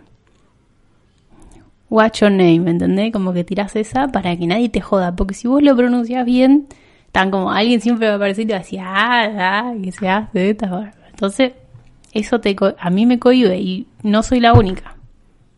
Watch 1.91 2.21
your 2.21 2.29
name, 2.29 2.69
¿entendés? 2.69 3.11
Como 3.11 3.33
que 3.33 3.43
tiras 3.43 3.75
esa 3.75 4.09
para 4.09 4.37
que 4.37 4.45
nadie 4.45 4.69
te 4.69 4.79
joda, 4.79 5.15
porque 5.15 5.33
si 5.33 5.47
vos 5.47 5.63
lo 5.63 5.75
pronuncias 5.75 6.23
bien, 6.23 6.67
tan 7.11 7.31
como 7.31 7.51
alguien 7.51 7.81
siempre 7.81 8.15
va 8.15 8.23
a 8.23 8.29
y 8.29 8.33
te 8.33 8.45
va 8.45 8.55
a 8.55 8.59
decir, 8.59 8.79
ah, 8.81 9.31
ah, 9.39 9.73
que 9.81 9.91
se 9.91 10.07
hace 10.07 10.49
esta. 10.51 10.93
Entonces, 11.09 11.53
eso 12.11 12.39
te, 12.39 12.55
a 12.77 12.89
mí 12.89 13.05
me 13.05 13.19
cohibe 13.19 13.57
y 13.59 13.87
no 14.03 14.23
soy 14.23 14.39
la 14.39 14.53
única. 14.53 14.95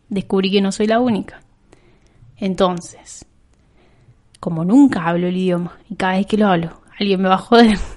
Descubrí 0.08 0.50
que 0.50 0.60
no 0.60 0.72
soy 0.72 0.86
la 0.86 1.00
única. 1.00 1.40
Entonces, 2.36 3.26
como 4.40 4.64
nunca 4.64 5.06
hablo 5.06 5.28
el 5.28 5.36
idioma 5.36 5.78
y 5.88 5.94
cada 5.94 6.16
vez 6.16 6.26
que 6.26 6.36
lo 6.36 6.48
hablo, 6.48 6.82
alguien 6.98 7.22
me 7.22 7.28
va 7.28 7.36
a 7.36 7.38
joder. 7.38 7.78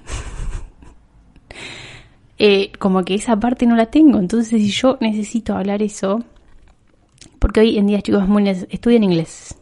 Eh, 2.38 2.74
como 2.79 3.05
que 3.05 3.15
esa 3.15 3.39
parte 3.39 3.65
no 3.65 3.77
la 3.77 3.85
tengo. 3.85 4.19
Entonces, 4.19 4.50
si 4.50 4.69
yo 4.69 4.97
necesito 5.00 5.55
hablar 5.55 5.81
eso, 5.81 6.21
porque 7.39 7.62
hoy 7.62 7.77
en 7.77 7.88
día, 7.88 8.01
chicos, 8.01 8.27
muy 8.27 8.47
estudian 8.50 9.03
inglés. 9.03 9.55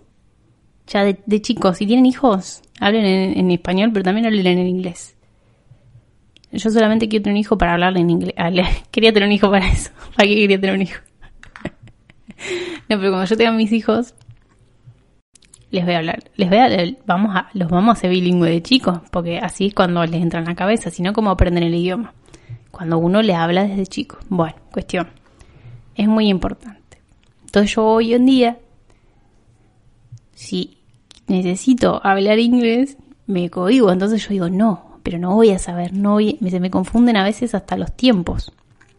Ya 0.87 1.03
de, 1.03 1.41
chicos, 1.41 1.77
si 1.77 1.85
tienen 1.85 2.05
hijos, 2.05 2.61
hablen 2.83 3.05
en, 3.05 3.51
español, 3.51 3.91
pero 3.93 4.03
también 4.03 4.25
hablen 4.25 4.59
en 4.59 4.67
inglés. 4.67 5.15
Yo 6.51 6.69
solamente 6.69 7.07
quiero 7.07 7.23
tener 7.23 7.33
un 7.33 7.39
hijo 7.39 7.57
para 7.57 7.73
hablarle 7.73 8.01
en 8.01 8.09
inglés. 8.09 8.35
Quería 8.91 9.13
tener 9.13 9.27
un 9.27 9.33
hijo 9.33 9.49
para 9.49 9.67
eso. 9.67 9.91
¿Para 10.15 10.27
qué 10.27 10.35
quería 10.35 10.59
tener 10.59 10.75
un 10.75 10.81
hijo? 10.83 10.99
no, 12.89 12.97
pero 12.97 13.09
cuando 13.09 13.25
yo 13.25 13.37
tenga 13.37 13.51
mis 13.51 13.71
hijos, 13.71 14.13
les 15.71 15.85
voy 15.85 15.93
a 15.95 15.97
hablar. 15.97 16.23
Les 16.35 16.49
voy 16.49 16.59
a, 16.59 16.69
vamos 17.05 17.35
a, 17.35 17.49
los 17.53 17.69
vamos 17.69 17.89
a 17.89 17.93
hacer 17.93 18.11
bilingüe 18.11 18.49
de 18.49 18.61
chicos, 18.61 18.99
porque 19.11 19.39
así 19.39 19.67
es 19.67 19.73
cuando 19.73 20.05
les 20.05 20.21
entra 20.21 20.39
en 20.39 20.45
la 20.45 20.55
cabeza, 20.55 20.91
sino 20.91 21.13
como 21.13 21.31
aprenden 21.31 21.63
el 21.63 21.73
idioma. 21.73 22.13
Cuando 22.69 22.97
uno 22.97 23.21
le 23.21 23.33
habla 23.33 23.63
desde 23.63 23.87
chico. 23.87 24.17
Bueno, 24.29 24.55
cuestión. 24.71 25.07
Es 25.95 26.07
muy 26.07 26.27
importante. 26.27 26.99
Entonces 27.45 27.73
yo 27.75 27.85
hoy 27.85 28.13
en 28.13 28.25
día, 28.25 28.57
si 30.33 30.77
necesito 31.27 32.05
hablar 32.05 32.39
inglés, 32.39 32.97
me 33.27 33.49
cohibo. 33.49 33.91
Entonces 33.91 34.21
yo 34.23 34.29
digo, 34.29 34.49
no, 34.49 34.99
pero 35.03 35.19
no 35.19 35.35
voy 35.35 35.51
a 35.51 35.59
saber, 35.59 35.93
no 35.93 36.13
voy, 36.13 36.37
se 36.49 36.59
me 36.59 36.71
confunden 36.71 37.17
a 37.17 37.23
veces 37.23 37.55
hasta 37.55 37.77
los 37.77 37.95
tiempos 37.95 38.51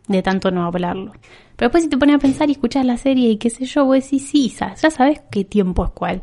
de 0.08 0.22
tanto 0.22 0.50
no 0.50 0.64
hablarlo. 0.64 1.12
Pero 1.56 1.68
después 1.68 1.84
si 1.84 1.88
te 1.88 1.96
pones 1.96 2.16
a 2.16 2.18
pensar 2.18 2.48
y 2.48 2.52
escuchas 2.52 2.84
la 2.84 2.96
serie 2.96 3.30
y 3.30 3.37
qué 3.38 3.50
sé 3.50 3.64
yo, 3.64 3.84
vos 3.84 3.96
decís, 3.96 4.26
sí, 4.28 4.52
ya 4.58 4.76
sabes 4.76 5.22
qué 5.30 5.44
tiempo 5.44 5.84
es 5.84 5.90
cuál. 5.90 6.22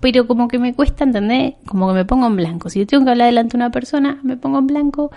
Pero 0.00 0.26
como 0.26 0.48
que 0.48 0.58
me 0.58 0.74
cuesta 0.74 1.04
entender, 1.04 1.56
como 1.66 1.88
que 1.88 1.94
me 1.94 2.04
pongo 2.04 2.26
en 2.26 2.36
blanco. 2.36 2.70
Si 2.70 2.78
yo 2.80 2.86
tengo 2.86 3.04
que 3.04 3.10
hablar 3.10 3.26
delante 3.26 3.56
de 3.56 3.64
una 3.64 3.70
persona, 3.70 4.18
me 4.22 4.36
pongo 4.36 4.58
en 4.58 4.66
blanco 4.66 5.10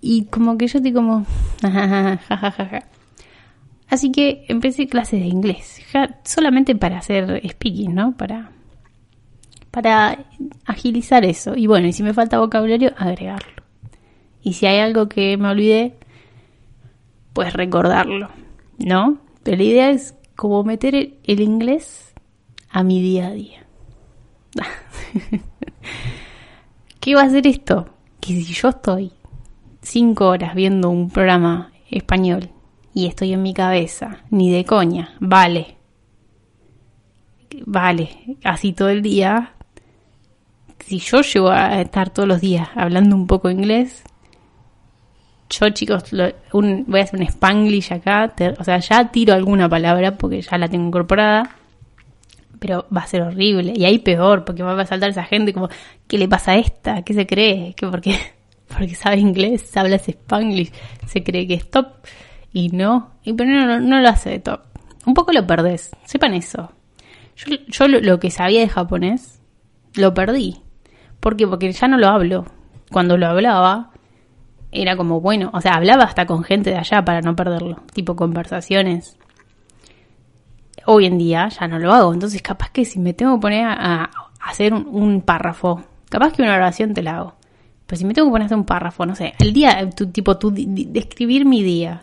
y 0.00 0.26
como 0.26 0.56
que 0.56 0.68
yo 0.68 0.78
estoy 0.78 0.92
como... 0.92 1.26
Así 3.88 4.10
que 4.10 4.44
empecé 4.48 4.88
clases 4.88 5.20
de 5.20 5.26
inglés, 5.26 5.80
solamente 6.24 6.74
para 6.74 6.98
hacer 6.98 7.40
speaking, 7.48 7.94
¿no? 7.94 8.16
Para 8.16 8.50
para 9.76 10.24
agilizar 10.64 11.26
eso. 11.26 11.54
Y 11.54 11.66
bueno, 11.66 11.86
y 11.86 11.92
si 11.92 12.02
me 12.02 12.14
falta 12.14 12.38
vocabulario, 12.38 12.94
agregarlo. 12.96 13.62
Y 14.42 14.54
si 14.54 14.64
hay 14.64 14.78
algo 14.78 15.06
que 15.06 15.36
me 15.36 15.50
olvidé, 15.50 15.98
pues 17.34 17.52
recordarlo, 17.52 18.30
¿no? 18.78 19.18
Pero 19.42 19.58
la 19.58 19.62
idea 19.62 19.90
es 19.90 20.14
como 20.34 20.64
meter 20.64 20.94
el, 20.94 21.40
inglés 21.40 22.14
a 22.70 22.82
mi 22.82 23.02
día 23.02 23.26
a 23.26 23.32
día. 23.32 23.66
¿Qué 27.00 27.14
va 27.14 27.20
a 27.20 27.26
hacer 27.26 27.46
esto? 27.46 27.90
Que 28.18 28.28
si 28.28 28.54
yo 28.54 28.70
estoy 28.70 29.12
cinco 29.82 30.28
horas 30.28 30.54
viendo 30.54 30.88
un 30.88 31.10
programa 31.10 31.70
español 31.90 32.48
y 32.94 33.08
estoy 33.08 33.34
en 33.34 33.42
mi 33.42 33.52
cabeza, 33.52 34.24
ni 34.30 34.50
de 34.50 34.64
coña, 34.64 35.14
vale, 35.20 35.76
vale, 37.66 38.38
así 38.42 38.72
todo 38.72 38.88
el 38.88 39.02
día, 39.02 39.52
si 40.86 41.00
yo 41.00 41.20
llego 41.20 41.50
a 41.50 41.80
estar 41.80 42.10
todos 42.10 42.28
los 42.28 42.40
días 42.40 42.68
hablando 42.76 43.16
un 43.16 43.26
poco 43.26 43.50
inglés, 43.50 44.04
yo 45.50 45.68
chicos, 45.70 46.04
voy 46.52 47.00
a 47.00 47.02
hacer 47.02 47.18
un 47.18 47.26
spanglish 47.26 47.92
acá, 47.92 48.32
o 48.58 48.64
sea, 48.64 48.78
ya 48.78 49.10
tiro 49.10 49.34
alguna 49.34 49.68
palabra 49.68 50.16
porque 50.16 50.40
ya 50.42 50.58
la 50.58 50.68
tengo 50.68 50.86
incorporada, 50.86 51.56
pero 52.60 52.86
va 52.96 53.00
a 53.00 53.06
ser 53.06 53.22
horrible. 53.22 53.72
Y 53.74 53.84
ahí 53.84 53.98
peor, 53.98 54.44
porque 54.44 54.62
va 54.62 54.80
a 54.80 54.86
saltar 54.86 55.10
esa 55.10 55.24
gente 55.24 55.52
como, 55.52 55.68
¿qué 56.06 56.18
le 56.18 56.28
pasa 56.28 56.52
a 56.52 56.56
esta? 56.56 57.02
¿Qué 57.02 57.14
se 57.14 57.26
cree? 57.26 57.74
¿Qué 57.76 57.88
porque, 57.88 58.16
porque 58.68 58.94
sabe 58.94 59.18
inglés, 59.18 59.76
habla 59.76 59.96
spanglish, 59.96 60.72
se 61.06 61.24
cree 61.24 61.48
que 61.48 61.54
es 61.54 61.68
top 61.68 61.88
y 62.52 62.68
no, 62.68 63.10
y 63.24 63.32
pero 63.32 63.50
no, 63.50 63.80
no, 63.80 64.00
lo 64.00 64.08
hace 64.08 64.30
de 64.30 64.38
top. 64.38 64.60
Un 65.04 65.14
poco 65.14 65.32
lo 65.32 65.46
perdés, 65.48 65.90
sepan 66.04 66.34
eso. 66.34 66.70
Yo, 67.36 67.56
yo 67.66 67.88
lo 67.88 68.20
que 68.20 68.30
sabía 68.30 68.60
de 68.60 68.68
japonés, 68.68 69.40
lo 69.94 70.14
perdí 70.14 70.62
¿Por 71.20 71.36
qué? 71.36 71.46
Porque 71.46 71.72
ya 71.72 71.88
no 71.88 71.98
lo 71.98 72.08
hablo. 72.08 72.44
Cuando 72.90 73.16
lo 73.16 73.26
hablaba, 73.26 73.90
era 74.70 74.96
como, 74.96 75.20
bueno, 75.20 75.50
o 75.52 75.60
sea, 75.60 75.74
hablaba 75.74 76.04
hasta 76.04 76.26
con 76.26 76.42
gente 76.44 76.70
de 76.70 76.76
allá 76.76 77.04
para 77.04 77.20
no 77.20 77.34
perderlo, 77.34 77.82
tipo 77.92 78.16
conversaciones. 78.16 79.16
Hoy 80.84 81.06
en 81.06 81.18
día 81.18 81.48
ya 81.48 81.66
no 81.66 81.78
lo 81.78 81.92
hago, 81.92 82.14
entonces 82.14 82.42
capaz 82.42 82.70
que 82.70 82.84
si 82.84 82.98
me 82.98 83.12
tengo 83.12 83.36
que 83.36 83.40
poner 83.40 83.66
a, 83.66 84.10
hacer 84.40 84.72
un, 84.72 85.20
párrafo, 85.22 85.82
capaz 86.08 86.32
que 86.32 86.42
una 86.42 86.54
oración 86.54 86.94
te 86.94 87.02
la 87.02 87.16
hago. 87.18 87.34
Pero 87.86 87.98
si 87.98 88.04
me 88.04 88.14
tengo 88.14 88.28
que 88.28 88.32
poner 88.32 88.44
a 88.44 88.46
hacer 88.46 88.58
un 88.58 88.64
párrafo, 88.64 89.06
no 89.06 89.14
sé, 89.14 89.34
el 89.38 89.52
día, 89.52 89.88
tu, 89.90 90.08
tipo, 90.08 90.38
tu, 90.38 90.52
describir 90.52 91.44
mi 91.44 91.62
día. 91.62 92.02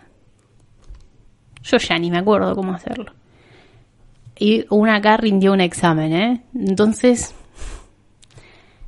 Yo 1.64 1.78
ya 1.78 1.98
ni 1.98 2.12
me 2.12 2.18
acuerdo 2.18 2.56
cómo 2.56 2.74
hacerlo. 2.74 3.14
Y 4.38 4.66
una 4.70 4.96
acá 4.96 5.16
rindió 5.16 5.54
un 5.54 5.62
examen, 5.62 6.14
¿eh? 6.14 6.44
Entonces, 6.54 7.34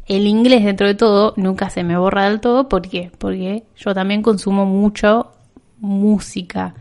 el 0.08 0.28
inglés 0.28 0.64
dentro 0.64 0.88
de 0.88 0.96
todo 0.96 1.34
nunca 1.38 1.70
se 1.70 1.84
me 1.84 1.98
borra 1.98 2.30
del 2.30 2.40
todo. 2.40 2.70
¿Por 2.70 2.88
qué? 2.88 3.12
Porque 3.18 3.64
yo 3.76 3.94
también 3.94 4.22
consumo 4.22 4.66
mucho 4.66 5.32
música, 5.80 6.76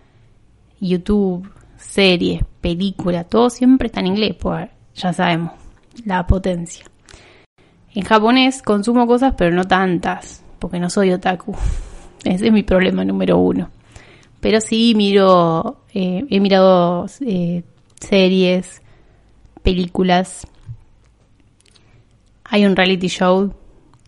YouTube, 0.81 1.51
series, 1.77 2.43
películas, 2.61 3.29
todo 3.29 3.51
siempre 3.51 3.87
está 3.87 4.01
en 4.01 4.07
inglés, 4.09 4.37
pues 4.39 4.69
ya 4.95 5.13
sabemos, 5.13 5.53
la 6.05 6.27
potencia. 6.27 6.85
En 7.95 8.03
japonés 8.03 8.63
consumo 8.63 9.07
cosas, 9.07 9.35
pero 9.37 9.55
no 9.55 9.65
tantas, 9.65 10.43
porque 10.59 10.81
no 10.81 10.91
soy 10.91 11.13
otaku. 11.13 11.55
Ese 12.25 12.47
es 12.47 12.53
mi 12.53 12.63
problema 12.63 13.05
número 13.05 13.39
uno. 13.39 13.71
Pero 14.41 14.61
sí 14.61 14.95
miro, 14.97 15.85
eh, 15.93 16.25
he 16.29 16.41
mirado 16.41 17.07
eh, 17.21 17.63
series, 18.01 18.83
películas. 19.63 20.47
Hay 22.55 22.65
un 22.67 22.77
reality 22.77 23.09
show 23.09 23.53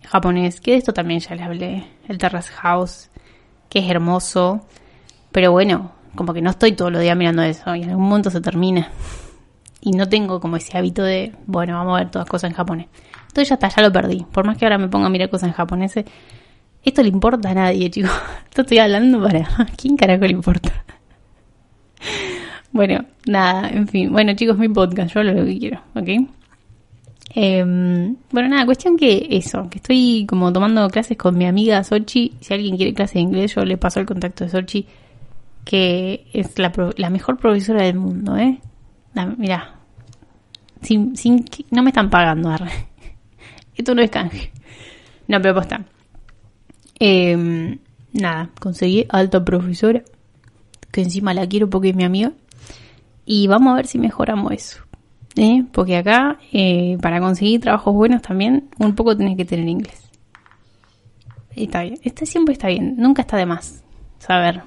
japonés, 0.05 0.61
que 0.61 0.71
de 0.71 0.77
esto 0.77 0.93
también 0.93 1.19
ya 1.19 1.35
les 1.35 1.43
hablé, 1.43 1.83
el 2.07 2.17
Terrace 2.17 2.49
House, 2.53 3.09
que 3.67 3.79
es 3.79 3.89
hermoso, 3.89 4.65
pero 5.33 5.51
bueno, 5.51 5.91
como 6.15 6.33
que 6.33 6.41
no 6.41 6.51
estoy 6.51 6.71
todo 6.71 6.89
los 6.89 7.01
días 7.01 7.17
mirando 7.17 7.43
eso 7.43 7.75
y 7.75 7.83
en 7.83 7.89
algún 7.89 8.07
momento 8.07 8.29
se 8.29 8.39
termina. 8.39 8.89
Y 9.81 9.91
no 9.91 10.07
tengo 10.07 10.39
como 10.39 10.55
ese 10.55 10.77
hábito 10.77 11.03
de, 11.03 11.35
bueno, 11.45 11.73
vamos 11.73 11.97
a 11.97 12.03
ver 12.03 12.09
todas 12.09 12.29
cosas 12.29 12.49
en 12.49 12.55
japonés. 12.55 12.87
Entonces 13.23 13.49
ya 13.49 13.55
está, 13.55 13.67
ya 13.67 13.81
lo 13.81 13.91
perdí. 13.91 14.25
Por 14.31 14.45
más 14.45 14.57
que 14.57 14.63
ahora 14.63 14.77
me 14.77 14.87
ponga 14.87 15.07
a 15.07 15.09
mirar 15.09 15.29
cosas 15.29 15.49
en 15.49 15.53
japonés, 15.53 15.95
esto 16.85 17.03
le 17.03 17.09
importa 17.09 17.49
a 17.49 17.53
nadie, 17.53 17.91
chicos. 17.91 18.11
Esto 18.45 18.61
estoy 18.61 18.77
hablando 18.77 19.21
para... 19.21 19.39
¿A 19.39 19.65
quién 19.77 19.97
carajo 19.97 20.23
le 20.23 20.31
importa? 20.31 20.71
Bueno, 22.71 23.05
nada, 23.25 23.69
en 23.69 23.87
fin. 23.87 24.11
Bueno, 24.11 24.35
chicos, 24.35 24.57
mi 24.57 24.69
podcast, 24.69 25.13
yo 25.13 25.23
lo 25.23 25.33
que 25.33 25.57
quiero, 25.57 25.81
¿ok? 25.95 26.36
Em, 27.35 28.15
bueno, 28.31 28.49
nada, 28.49 28.65
cuestión 28.65 28.97
que 28.97 29.27
eso, 29.31 29.69
que 29.69 29.77
estoy 29.77 30.25
como 30.27 30.51
tomando 30.53 30.87
clases 30.89 31.17
con 31.17 31.37
mi 31.37 31.45
amiga 31.45 31.83
Sochi. 31.83 32.33
Si 32.39 32.53
alguien 32.53 32.77
quiere 32.77 32.93
clase 32.93 33.15
de 33.15 33.21
inglés, 33.21 33.55
yo 33.55 33.65
le 33.65 33.77
paso 33.77 33.99
el 33.99 34.05
contacto 34.05 34.45
de 34.45 34.49
Sochi, 34.49 34.85
que 35.65 36.25
es 36.33 36.57
la, 36.57 36.71
la 36.97 37.09
mejor 37.09 37.37
profesora 37.37 37.83
del 37.83 37.97
mundo, 37.97 38.37
¿eh? 38.37 38.59
mira, 39.37 39.75
sin, 40.81 41.15
sin, 41.17 41.43
no 41.71 41.83
me 41.83 41.89
están 41.89 42.09
pagando, 42.09 42.53
Esto 43.75 43.93
no 43.93 44.01
es 44.01 44.09
canje. 44.09 44.51
No, 45.27 45.41
pero 45.41 45.55
posta. 45.55 45.85
Eh, 46.99 47.77
nada, 48.13 48.49
conseguí 48.59 49.05
alta 49.09 49.43
profesora, 49.43 50.01
que 50.91 51.01
encima 51.01 51.33
la 51.33 51.47
quiero 51.47 51.69
porque 51.69 51.89
es 51.89 51.95
mi 51.95 52.03
amiga. 52.03 52.31
Y 53.25 53.47
vamos 53.47 53.73
a 53.73 53.75
ver 53.75 53.87
si 53.87 53.99
mejoramos 53.99 54.51
eso. 54.53 54.86
¿Eh? 55.37 55.65
Porque 55.71 55.97
acá, 55.97 56.37
eh, 56.51 56.97
para 57.01 57.19
conseguir 57.19 57.61
trabajos 57.61 57.93
buenos 57.93 58.21
también, 58.21 58.69
un 58.79 58.95
poco 58.95 59.15
tenés 59.15 59.37
que 59.37 59.45
tener 59.45 59.67
inglés. 59.67 60.09
Está 61.55 61.81
bien. 61.81 61.99
Este 62.03 62.25
siempre 62.25 62.53
está 62.53 62.67
bien. 62.67 62.95
Nunca 62.97 63.23
está 63.23 63.37
de 63.37 63.45
más 63.45 63.83
saber. 64.19 64.63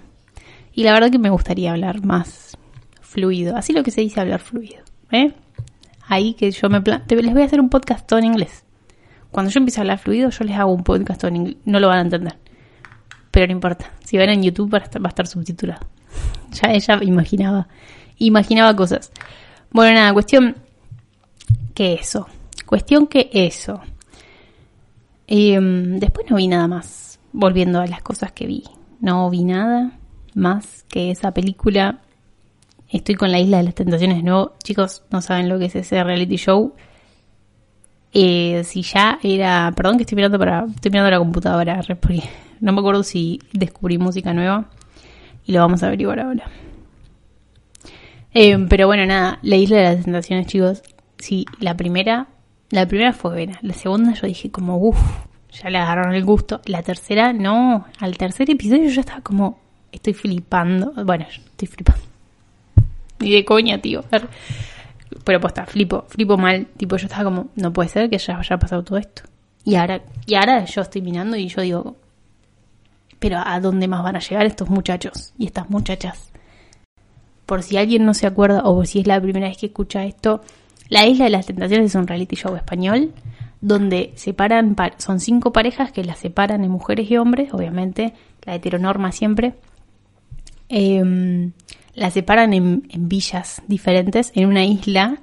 Y 0.72 0.82
la 0.82 0.92
verdad 0.92 1.10
que 1.10 1.18
me 1.18 1.30
gustaría 1.30 1.70
hablar 1.70 2.04
más 2.04 2.56
fluido. 3.00 3.56
Así 3.56 3.72
lo 3.72 3.82
que 3.82 3.90
se 3.90 4.00
dice 4.00 4.20
hablar 4.20 4.40
fluido. 4.40 4.82
¿eh? 5.12 5.32
Ahí 6.08 6.34
que 6.34 6.50
yo 6.50 6.68
me 6.68 6.80
plan 6.80 7.04
les 7.08 7.32
voy 7.32 7.42
a 7.42 7.44
hacer 7.44 7.60
un 7.60 7.68
podcast 7.68 8.06
todo 8.06 8.18
en 8.18 8.26
inglés. 8.26 8.64
Cuando 9.30 9.50
yo 9.52 9.58
empiece 9.58 9.80
a 9.80 9.82
hablar 9.82 9.98
fluido, 9.98 10.30
yo 10.30 10.44
les 10.44 10.56
hago 10.56 10.72
un 10.72 10.82
podcast 10.82 11.20
todo 11.20 11.28
en 11.28 11.36
inglés. 11.36 11.56
No 11.64 11.78
lo 11.78 11.88
van 11.88 11.98
a 11.98 12.02
entender. 12.02 12.36
Pero 13.30 13.46
no 13.46 13.52
importa. 13.52 13.92
Si 14.04 14.16
ven 14.16 14.30
en 14.30 14.42
YouTube 14.42 14.72
va 14.72 14.78
a 14.78 15.08
estar, 15.08 15.26
subtitulado. 15.26 15.86
Ya 16.52 16.72
ella 16.72 16.98
imaginaba. 17.02 17.68
Imaginaba 18.18 18.74
cosas. 18.74 19.12
Bueno, 19.72 19.94
nada, 19.94 20.12
cuestión 20.12 20.56
que 21.74 21.94
eso. 21.94 22.26
Cuestión 22.66 23.06
que 23.06 23.30
eso. 23.32 23.80
Em, 25.26 25.98
después 25.98 26.26
no 26.30 26.36
vi 26.36 26.48
nada 26.48 26.68
más. 26.68 27.18
Volviendo 27.32 27.80
a 27.80 27.86
las 27.86 28.02
cosas 28.02 28.32
que 28.32 28.46
vi. 28.46 28.64
No 29.00 29.30
vi 29.30 29.44
nada 29.44 29.98
más 30.34 30.84
que 30.88 31.10
esa 31.10 31.32
película 31.32 32.00
Estoy 32.90 33.14
con 33.14 33.30
la 33.30 33.38
Isla 33.38 33.58
de 33.58 33.62
las 33.62 33.74
Tentaciones 33.74 34.16
de 34.16 34.24
nuevo. 34.24 34.54
Chicos, 34.64 35.04
no 35.10 35.22
saben 35.22 35.48
lo 35.48 35.58
que 35.58 35.66
es 35.66 35.76
ese 35.76 36.02
reality 36.02 36.36
show. 36.36 36.74
Eh, 38.12 38.62
si 38.64 38.82
ya 38.82 39.20
era. 39.22 39.72
Perdón 39.76 39.96
que 39.96 40.02
estoy 40.02 40.16
mirando 40.16 40.38
para. 40.38 40.66
Estoy 40.74 40.90
mirando 40.90 41.10
la 41.10 41.18
computadora, 41.18 41.80
no 42.60 42.72
me 42.72 42.80
acuerdo 42.80 43.02
si 43.04 43.40
descubrí 43.52 43.96
música 43.96 44.34
nueva. 44.34 44.68
Y 45.46 45.52
lo 45.52 45.60
vamos 45.60 45.82
a 45.82 45.86
averiguar 45.86 46.18
ahora. 46.18 46.44
Eh, 48.34 48.66
pero 48.68 48.86
bueno, 48.86 49.06
nada. 49.06 49.38
La 49.42 49.56
Isla 49.56 49.78
de 49.78 49.84
las 49.96 50.04
Tentaciones, 50.04 50.46
chicos. 50.46 50.82
Sí, 51.18 51.46
la 51.58 51.76
primera. 51.76 52.28
La 52.70 52.86
primera 52.86 53.12
fue 53.12 53.32
buena. 53.32 53.58
La 53.62 53.74
segunda 53.74 54.14
yo 54.14 54.26
dije 54.26 54.50
como, 54.50 54.76
uff, 54.78 55.00
ya 55.50 55.70
le 55.70 55.78
agarraron 55.78 56.14
el 56.14 56.24
gusto. 56.24 56.60
La 56.66 56.82
tercera, 56.82 57.32
no. 57.32 57.86
Al 57.98 58.16
tercer 58.16 58.50
episodio 58.50 58.88
yo 58.88 59.00
estaba 59.00 59.20
como, 59.20 59.58
estoy 59.90 60.14
flipando. 60.14 60.92
Bueno, 61.04 61.26
estoy 61.28 61.68
flipando 61.68 62.10
ni 63.20 63.32
de 63.32 63.44
coña, 63.44 63.80
tío. 63.80 64.02
Pero 65.24 65.40
pues 65.40 65.50
está, 65.52 65.66
flipo, 65.66 66.04
flipo 66.08 66.36
mal. 66.36 66.66
Tipo, 66.76 66.96
yo 66.96 67.06
estaba 67.06 67.24
como, 67.24 67.48
no 67.54 67.72
puede 67.72 67.88
ser 67.88 68.10
que 68.10 68.18
ya 68.18 68.38
haya 68.38 68.58
pasado 68.58 68.82
todo 68.82 68.98
esto. 68.98 69.22
Y 69.64 69.76
ahora, 69.76 70.02
y 70.26 70.34
ahora 70.34 70.64
yo 70.64 70.80
estoy 70.82 71.02
mirando 71.02 71.36
y 71.36 71.48
yo 71.48 71.60
digo, 71.60 71.96
pero 73.18 73.38
¿a 73.44 73.60
dónde 73.60 73.86
más 73.86 74.02
van 74.02 74.16
a 74.16 74.20
llegar 74.20 74.46
estos 74.46 74.68
muchachos 74.70 75.34
y 75.38 75.46
estas 75.46 75.68
muchachas? 75.68 76.29
Por 77.50 77.64
si 77.64 77.78
alguien 77.78 78.04
no 78.04 78.14
se 78.14 78.28
acuerda 78.28 78.62
o 78.62 78.84
si 78.84 79.00
es 79.00 79.08
la 79.08 79.20
primera 79.20 79.48
vez 79.48 79.56
que 79.56 79.66
escucha 79.66 80.04
esto, 80.04 80.40
La 80.88 81.04
Isla 81.04 81.24
de 81.24 81.30
las 81.30 81.46
Tentaciones 81.46 81.86
es 81.86 81.94
un 81.96 82.06
reality 82.06 82.36
show 82.36 82.54
español 82.54 83.12
donde 83.60 84.12
separan, 84.14 84.76
son 84.98 85.18
cinco 85.18 85.52
parejas 85.52 85.90
que 85.90 86.04
las 86.04 86.20
separan 86.20 86.62
en 86.62 86.70
mujeres 86.70 87.10
y 87.10 87.16
hombres, 87.16 87.52
obviamente, 87.52 88.12
la 88.44 88.54
heteronorma 88.54 89.10
siempre. 89.10 89.54
Eh, 90.68 91.50
la 91.94 92.12
separan 92.12 92.54
en, 92.54 92.84
villas 92.88 93.62
diferentes, 93.66 94.30
en 94.36 94.46
una 94.46 94.64
isla, 94.64 95.18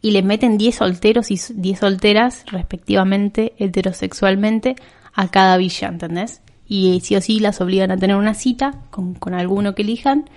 y 0.00 0.12
le 0.12 0.22
meten 0.22 0.58
10 0.58 0.76
solteros 0.76 1.32
y 1.32 1.40
10 1.52 1.76
solteras, 1.76 2.44
respectivamente, 2.52 3.54
heterosexualmente, 3.58 4.76
a 5.12 5.26
cada 5.26 5.56
villa, 5.56 5.88
¿entendés? 5.88 6.40
Y 6.68 7.00
sí 7.00 7.16
o 7.16 7.20
sí 7.20 7.40
las 7.40 7.60
obligan 7.60 7.90
a 7.90 7.96
tener 7.96 8.14
una 8.14 8.34
cita 8.34 8.82
con, 8.90 9.34
alguno 9.34 9.74
que 9.74 9.82
elijan. 9.82 10.30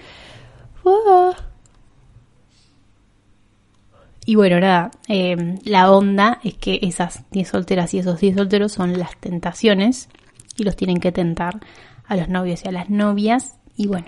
Y 4.25 4.35
bueno, 4.35 4.59
nada, 4.59 4.89
em, 5.07 5.59
la 5.65 5.91
onda 5.91 6.39
es 6.43 6.55
que 6.55 6.79
esas 6.81 7.23
10 7.29 7.47
solteras 7.47 7.93
y 7.93 7.99
esos 7.99 8.19
10 8.19 8.35
solteros 8.35 8.71
son 8.71 8.97
las 8.97 9.15
tentaciones 9.17 10.09
y 10.57 10.63
los 10.63 10.75
tienen 10.75 10.99
que 10.99 11.11
tentar 11.11 11.59
a 12.07 12.15
los 12.15 12.27
novios 12.27 12.65
y 12.65 12.67
a 12.67 12.71
las 12.71 12.89
novias. 12.89 13.57
Y 13.77 13.87
bueno, 13.87 14.07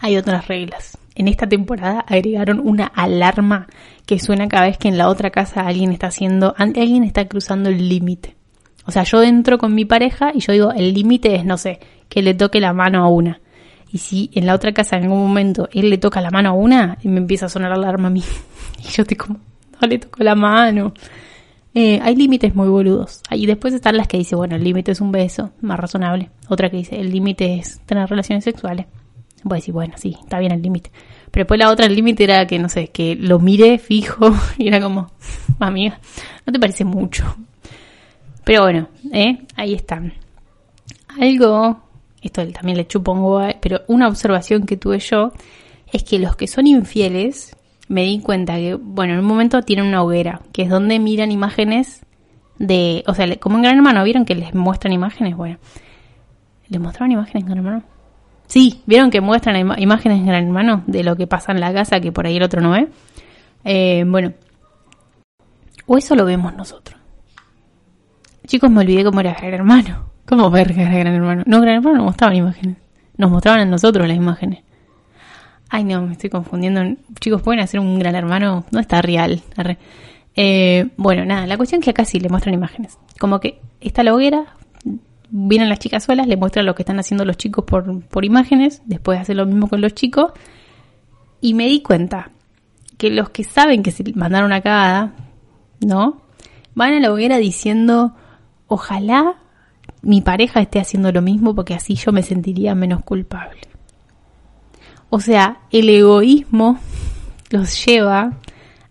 hay 0.00 0.16
otras 0.16 0.46
reglas. 0.46 0.98
En 1.14 1.28
esta 1.28 1.48
temporada 1.48 2.00
agregaron 2.00 2.60
una 2.60 2.86
alarma 2.86 3.66
que 4.06 4.18
suena 4.18 4.48
cada 4.48 4.66
vez 4.66 4.78
que 4.78 4.88
en 4.88 4.98
la 4.98 5.08
otra 5.08 5.30
casa 5.30 5.66
alguien 5.66 5.92
está 5.92 6.06
haciendo, 6.06 6.54
alguien 6.56 7.04
está 7.04 7.26
cruzando 7.26 7.70
el 7.70 7.88
límite. 7.88 8.36
O 8.86 8.92
sea, 8.92 9.02
yo 9.02 9.22
entro 9.22 9.58
con 9.58 9.74
mi 9.74 9.84
pareja 9.84 10.32
y 10.34 10.40
yo 10.40 10.52
digo, 10.52 10.72
el 10.72 10.94
límite 10.94 11.34
es, 11.36 11.44
no 11.44 11.58
sé, 11.58 11.80
que 12.08 12.22
le 12.22 12.34
toque 12.34 12.60
la 12.60 12.72
mano 12.72 13.04
a 13.04 13.08
una. 13.08 13.41
Y 13.92 13.98
si 13.98 14.30
en 14.34 14.46
la 14.46 14.54
otra 14.54 14.72
casa 14.72 14.96
en 14.96 15.04
algún 15.04 15.20
momento 15.20 15.68
él 15.72 15.90
le 15.90 15.98
toca 15.98 16.20
la 16.20 16.30
mano 16.30 16.50
a 16.50 16.52
una, 16.52 16.98
y 17.02 17.08
me 17.08 17.18
empieza 17.18 17.46
a 17.46 17.48
sonar 17.48 17.70
la 17.70 17.76
alarma 17.76 18.08
a 18.08 18.10
mí. 18.10 18.22
Y 18.84 18.88
yo 18.88 19.02
estoy 19.02 19.16
como, 19.16 19.38
no 19.80 19.86
le 19.86 19.98
toco 19.98 20.24
la 20.24 20.34
mano. 20.34 20.92
Eh, 21.74 22.00
hay 22.02 22.16
límites 22.16 22.54
muy 22.54 22.68
boludos. 22.68 23.22
Y 23.30 23.46
después 23.46 23.72
están 23.74 23.96
las 23.96 24.08
que 24.08 24.18
dice, 24.18 24.34
bueno, 24.34 24.56
el 24.56 24.64
límite 24.64 24.90
es 24.92 25.00
un 25.00 25.12
beso, 25.12 25.52
más 25.60 25.78
razonable. 25.78 26.30
Otra 26.48 26.68
que 26.68 26.78
dice, 26.78 26.98
el 26.98 27.10
límite 27.10 27.60
es 27.60 27.80
tener 27.86 28.08
relaciones 28.08 28.42
sexuales. 28.42 28.86
Voy 29.44 29.56
a 29.56 29.60
decir, 29.60 29.72
bueno, 29.72 29.94
sí, 29.96 30.16
está 30.20 30.38
bien 30.38 30.52
el 30.52 30.62
límite. 30.62 30.90
Pero 31.30 31.44
después 31.44 31.58
la 31.58 31.70
otra, 31.70 31.86
el 31.86 31.94
límite 31.94 32.24
era 32.24 32.46
que, 32.46 32.58
no 32.58 32.68
sé, 32.68 32.88
que 32.88 33.14
lo 33.14 33.38
mire 33.38 33.78
fijo 33.78 34.34
y 34.58 34.68
era 34.68 34.80
como, 34.80 35.12
amiga, 35.58 35.98
no 36.46 36.52
te 36.52 36.58
parece 36.58 36.84
mucho. 36.84 37.36
Pero 38.44 38.62
bueno, 38.62 38.88
¿eh? 39.12 39.44
ahí 39.56 39.74
está. 39.74 40.02
Algo, 41.20 41.82
esto 42.22 42.46
también 42.48 42.78
le 42.78 42.86
chupo 42.86 43.12
un 43.12 43.54
pero 43.60 43.82
una 43.88 44.08
observación 44.08 44.64
que 44.64 44.76
tuve 44.76 44.98
yo 45.00 45.32
es 45.92 46.04
que 46.04 46.18
los 46.18 46.36
que 46.36 46.46
son 46.46 46.66
infieles, 46.66 47.56
me 47.88 48.04
di 48.04 48.20
cuenta 48.20 48.56
que, 48.56 48.74
bueno, 48.74 49.14
en 49.14 49.20
un 49.20 49.26
momento 49.26 49.60
tienen 49.62 49.86
una 49.86 50.02
hoguera, 50.02 50.40
que 50.52 50.62
es 50.62 50.70
donde 50.70 50.98
miran 50.98 51.30
imágenes 51.30 52.06
de, 52.58 53.04
o 53.06 53.14
sea, 53.14 53.36
como 53.36 53.56
en 53.56 53.62
Gran 53.62 53.76
Hermano, 53.76 54.04
¿vieron 54.04 54.24
que 54.24 54.34
les 54.34 54.54
muestran 54.54 54.92
imágenes? 54.92 55.36
Bueno, 55.36 55.58
¿les 56.68 56.80
mostraban 56.80 57.12
imágenes 57.12 57.42
en 57.42 57.46
Gran 57.46 57.58
Hermano? 57.58 57.82
Sí, 58.46 58.82
vieron 58.86 59.10
que 59.10 59.20
muestran 59.20 59.56
imágenes 59.78 60.18
en 60.18 60.26
Gran 60.26 60.44
Hermano 60.44 60.84
de 60.86 61.02
lo 61.02 61.16
que 61.16 61.26
pasa 61.26 61.52
en 61.52 61.60
la 61.60 61.72
casa 61.72 62.00
que 62.00 62.12
por 62.12 62.26
ahí 62.26 62.36
el 62.36 62.42
otro 62.42 62.60
no 62.60 62.70
ve. 62.70 62.88
Eh, 63.64 64.04
bueno, 64.06 64.32
o 65.86 65.98
eso 65.98 66.14
lo 66.14 66.24
vemos 66.24 66.54
nosotros. 66.54 66.98
Chicos, 68.46 68.70
me 68.70 68.80
olvidé 68.80 69.04
cómo 69.04 69.20
era 69.20 69.34
Gran 69.34 69.54
Hermano. 69.54 70.11
¿Cómo 70.32 70.50
ver 70.50 70.72
Gran 70.72 71.08
Hermano? 71.08 71.42
No, 71.44 71.60
Gran 71.60 71.74
Hermano 71.74 71.98
no 71.98 72.04
mostraban 72.04 72.34
imágenes. 72.34 72.78
Nos 73.18 73.30
mostraban 73.30 73.60
a 73.60 73.64
nosotros 73.66 74.08
las 74.08 74.16
imágenes. 74.16 74.60
Ay, 75.68 75.84
no, 75.84 76.00
me 76.06 76.12
estoy 76.12 76.30
confundiendo. 76.30 76.80
Chicos, 77.20 77.42
pueden 77.42 77.60
hacer 77.60 77.80
un 77.80 77.98
Gran 77.98 78.14
Hermano. 78.14 78.64
No 78.70 78.80
está 78.80 79.02
real. 79.02 79.42
Eh, 80.34 80.88
bueno, 80.96 81.26
nada, 81.26 81.46
la 81.46 81.58
cuestión 81.58 81.80
es 81.80 81.84
que 81.84 81.90
acá 81.90 82.06
sí 82.06 82.18
le 82.18 82.30
muestran 82.30 82.54
imágenes. 82.54 82.96
Como 83.20 83.40
que 83.40 83.60
está 83.82 84.02
la 84.02 84.14
hoguera, 84.14 84.56
vienen 85.28 85.68
las 85.68 85.80
chicas 85.80 86.04
solas, 86.04 86.26
le 86.26 86.38
muestran 86.38 86.64
lo 86.64 86.74
que 86.74 86.80
están 86.80 86.98
haciendo 86.98 87.26
los 87.26 87.36
chicos 87.36 87.66
por, 87.66 88.02
por 88.06 88.24
imágenes, 88.24 88.80
después 88.86 89.20
hace 89.20 89.34
lo 89.34 89.44
mismo 89.44 89.68
con 89.68 89.82
los 89.82 89.94
chicos, 89.94 90.32
y 91.42 91.52
me 91.52 91.66
di 91.66 91.82
cuenta 91.82 92.30
que 92.96 93.10
los 93.10 93.28
que 93.28 93.44
saben 93.44 93.82
que 93.82 93.90
se 93.90 94.02
mandaron 94.14 94.46
una 94.46 94.62
cagada, 94.62 95.12
¿no? 95.80 96.22
Van 96.74 96.94
a 96.94 97.00
la 97.00 97.12
hoguera 97.12 97.36
diciendo, 97.36 98.14
ojalá 98.66 99.41
mi 100.02 100.20
pareja 100.20 100.60
esté 100.60 100.80
haciendo 100.80 101.12
lo 101.12 101.22
mismo 101.22 101.54
porque 101.54 101.74
así 101.74 101.94
yo 101.94 102.12
me 102.12 102.22
sentiría 102.22 102.74
menos 102.74 103.02
culpable. 103.02 103.60
O 105.10 105.20
sea, 105.20 105.60
el 105.70 105.88
egoísmo 105.88 106.78
los 107.50 107.84
lleva 107.84 108.32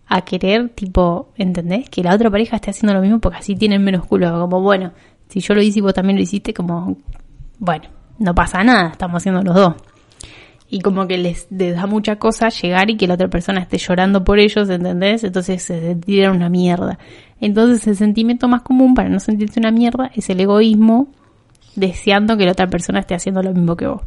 a 0.08 0.22
querer, 0.22 0.70
tipo, 0.70 1.30
¿entendés? 1.36 1.90
Que 1.90 2.04
la 2.04 2.14
otra 2.14 2.30
pareja 2.30 2.58
esté 2.58 2.70
haciendo 2.72 2.94
lo 2.94 3.02
mismo 3.02 3.20
porque 3.20 3.40
así 3.40 3.56
tienen 3.56 3.84
menos 3.84 4.06
culo. 4.06 4.32
Como, 4.40 4.62
bueno, 4.62 4.92
si 5.30 5.40
yo 5.40 5.54
lo 5.54 5.62
hice 5.62 5.80
y 5.80 5.82
vos 5.82 5.94
también 5.94 6.18
lo 6.18 6.24
hiciste, 6.24 6.54
como, 6.54 6.98
bueno, 7.60 7.86
no 8.20 8.36
pasa 8.36 8.64
nada, 8.64 8.90
estamos 8.90 9.18
haciendo 9.18 9.42
los 9.42 9.56
dos. 9.56 9.76
Y 10.70 10.80
como 10.80 11.08
que 11.08 11.18
les, 11.18 11.48
les 11.50 11.76
da 11.76 11.86
mucha 11.88 12.18
cosa 12.18 12.50
llegar 12.50 12.90
y 12.90 12.98
que 12.98 13.08
la 13.08 13.16
otra 13.16 13.30
persona 13.30 13.62
esté 13.62 13.78
llorando 13.78 14.24
por 14.24 14.40
ellos, 14.40 14.70
¿entendés? 14.70 15.24
Entonces 15.24 15.64
se 15.64 15.96
tiran 15.96 16.36
una 16.36 16.50
mierda. 16.50 17.00
Entonces 17.42 17.86
el 17.88 17.98
sentimiento 17.98 18.48
más 18.48 18.62
común 18.62 18.94
para 18.94 19.10
no 19.10 19.20
sentirse 19.20 19.60
una 19.60 19.72
mierda 19.72 20.12
es 20.16 20.30
el 20.30 20.40
egoísmo 20.40 21.08
deseando 21.76 22.38
que 22.38 22.46
la 22.46 22.52
otra 22.52 22.68
persona 22.68 23.00
esté 23.00 23.16
haciendo 23.16 23.42
lo 23.42 23.52
mismo 23.52 23.76
que 23.76 23.88
vos. 23.88 24.04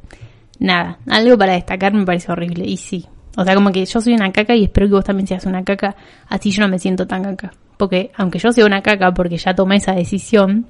Nada, 0.61 0.99
algo 1.09 1.37
para 1.37 1.55
destacar 1.55 1.92
me 1.92 2.07
parece 2.07 2.31
horrible. 2.31 2.64
Y 2.64 2.77
sí, 2.77 3.07
o 3.37 3.44
sea, 3.44 3.55
como 3.57 3.73
que 3.73 3.85
yo 3.85 4.01
soy 4.01 4.14
una 4.14 4.31
caca 4.31 4.55
y 4.55 4.64
espero 4.64 4.87
que 4.87 4.94
vos 4.94 5.05
también 5.05 5.27
seas 5.27 5.44
una 5.47 5.64
caca, 5.64 5.97
así 6.29 6.53
yo 6.53 6.62
no 6.62 6.68
me 6.68 6.79
siento 6.79 7.07
tan 7.07 7.25
caca. 7.25 7.53
Porque 7.77 8.12
aunque 8.16 8.38
yo 8.38 8.53
sea 8.53 8.64
una 8.64 8.83
caca 8.83 9.12
porque 9.12 9.37
ya 9.37 9.55
tomé 9.55 9.77
esa 9.77 9.92
decisión, 9.92 10.66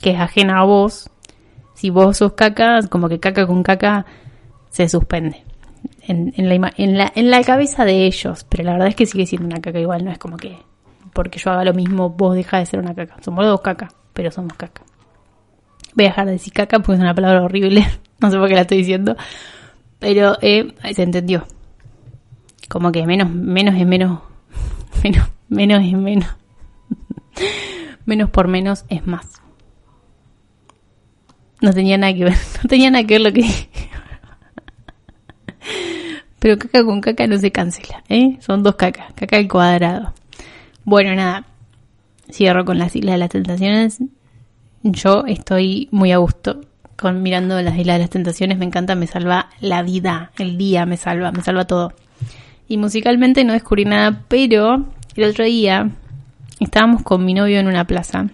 que 0.00 0.10
es 0.10 0.18
ajena 0.18 0.60
a 0.60 0.64
vos, 0.64 1.10
si 1.74 1.90
vos 1.90 2.16
sos 2.16 2.32
caca, 2.32 2.80
como 2.88 3.10
que 3.10 3.20
caca 3.20 3.46
con 3.46 3.62
caca 3.62 4.06
se 4.70 4.88
suspende. 4.88 5.44
En, 6.06 6.32
la, 6.36 6.72
en, 6.78 6.96
la, 6.96 7.12
en 7.14 7.30
la 7.30 7.42
cabeza 7.42 7.84
de 7.84 8.06
ellos, 8.06 8.46
pero 8.48 8.64
la 8.64 8.72
verdad 8.72 8.88
es 8.88 8.94
que 8.94 9.04
sigue 9.04 9.26
siendo 9.26 9.46
una 9.46 9.60
caca 9.60 9.78
igual, 9.78 10.06
no 10.06 10.10
es 10.10 10.16
como 10.16 10.38
que 10.38 10.56
porque 11.18 11.40
yo 11.40 11.50
haga 11.50 11.64
lo 11.64 11.74
mismo 11.74 12.10
vos 12.10 12.36
deja 12.36 12.58
de 12.58 12.66
ser 12.66 12.78
una 12.78 12.94
caca. 12.94 13.16
Somos 13.24 13.44
dos 13.44 13.60
caca, 13.60 13.88
pero 14.12 14.30
somos 14.30 14.52
caca. 14.52 14.84
Voy 15.96 16.04
a 16.04 16.10
dejar 16.10 16.26
de 16.26 16.32
decir 16.34 16.52
caca 16.52 16.78
porque 16.78 16.92
es 16.92 17.00
una 17.00 17.12
palabra 17.12 17.42
horrible, 17.42 17.84
no 18.20 18.30
sé 18.30 18.38
por 18.38 18.46
qué 18.46 18.54
la 18.54 18.60
estoy 18.60 18.78
diciendo, 18.78 19.16
pero 19.98 20.38
eh, 20.42 20.72
se 20.94 21.02
entendió. 21.02 21.44
Como 22.68 22.92
que 22.92 23.04
menos, 23.04 23.28
menos 23.30 23.74
es 23.74 23.84
menos, 23.84 24.20
menos, 25.02 25.28
menos 25.48 25.84
es 25.84 25.92
menos. 25.94 26.36
menos 28.06 28.30
por 28.30 28.46
menos 28.46 28.84
es 28.88 29.04
más. 29.04 29.42
No 31.60 31.72
tenía 31.72 31.98
nada 31.98 32.14
que 32.14 32.26
ver, 32.26 32.36
no 32.62 32.68
tenía 32.68 32.92
nada 32.92 33.04
que 33.04 33.14
ver 33.14 33.22
lo 33.22 33.32
que 33.32 33.42
dije. 33.42 33.68
Pero 36.38 36.56
caca 36.58 36.84
con 36.84 37.00
caca 37.00 37.26
no 37.26 37.38
se 37.38 37.50
cancela, 37.50 38.04
¿eh? 38.08 38.36
Son 38.38 38.62
dos 38.62 38.76
cacas, 38.76 39.12
caca 39.14 39.36
al 39.36 39.48
cuadrado. 39.48 40.14
Bueno, 40.90 41.14
nada, 41.14 41.44
cierro 42.32 42.64
con 42.64 42.78
las 42.78 42.96
Islas 42.96 43.16
de 43.16 43.18
las 43.18 43.28
Tentaciones. 43.28 43.98
Yo 44.82 45.24
estoy 45.26 45.86
muy 45.90 46.12
a 46.12 46.16
gusto 46.16 46.62
con 46.96 47.22
mirando 47.22 47.60
las 47.60 47.76
Islas 47.76 47.96
de 47.96 48.04
las 48.04 48.08
Tentaciones, 48.08 48.56
me 48.56 48.64
encanta, 48.64 48.94
me 48.94 49.06
salva 49.06 49.50
la 49.60 49.82
vida, 49.82 50.32
el 50.38 50.56
día 50.56 50.86
me 50.86 50.96
salva, 50.96 51.30
me 51.30 51.42
salva 51.42 51.66
todo. 51.66 51.92
Y 52.68 52.78
musicalmente 52.78 53.44
no 53.44 53.52
descubrí 53.52 53.84
nada, 53.84 54.24
pero 54.28 54.86
el 55.14 55.24
otro 55.24 55.44
día 55.44 55.90
estábamos 56.58 57.02
con 57.02 57.22
mi 57.22 57.34
novio 57.34 57.60
en 57.60 57.66
una 57.66 57.86
plaza. 57.86 58.24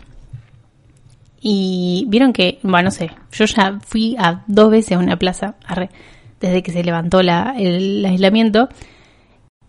Y 1.40 2.04
vieron 2.06 2.32
que, 2.32 2.60
bueno, 2.62 2.84
no 2.84 2.90
sé, 2.92 3.10
yo 3.32 3.46
ya 3.46 3.80
fui 3.84 4.14
a 4.16 4.44
dos 4.46 4.70
veces 4.70 4.92
a 4.92 5.00
una 5.00 5.16
plaza 5.16 5.56
desde 6.40 6.62
que 6.62 6.70
se 6.70 6.84
levantó 6.84 7.18
el, 7.18 8.04
aislamiento 8.06 8.68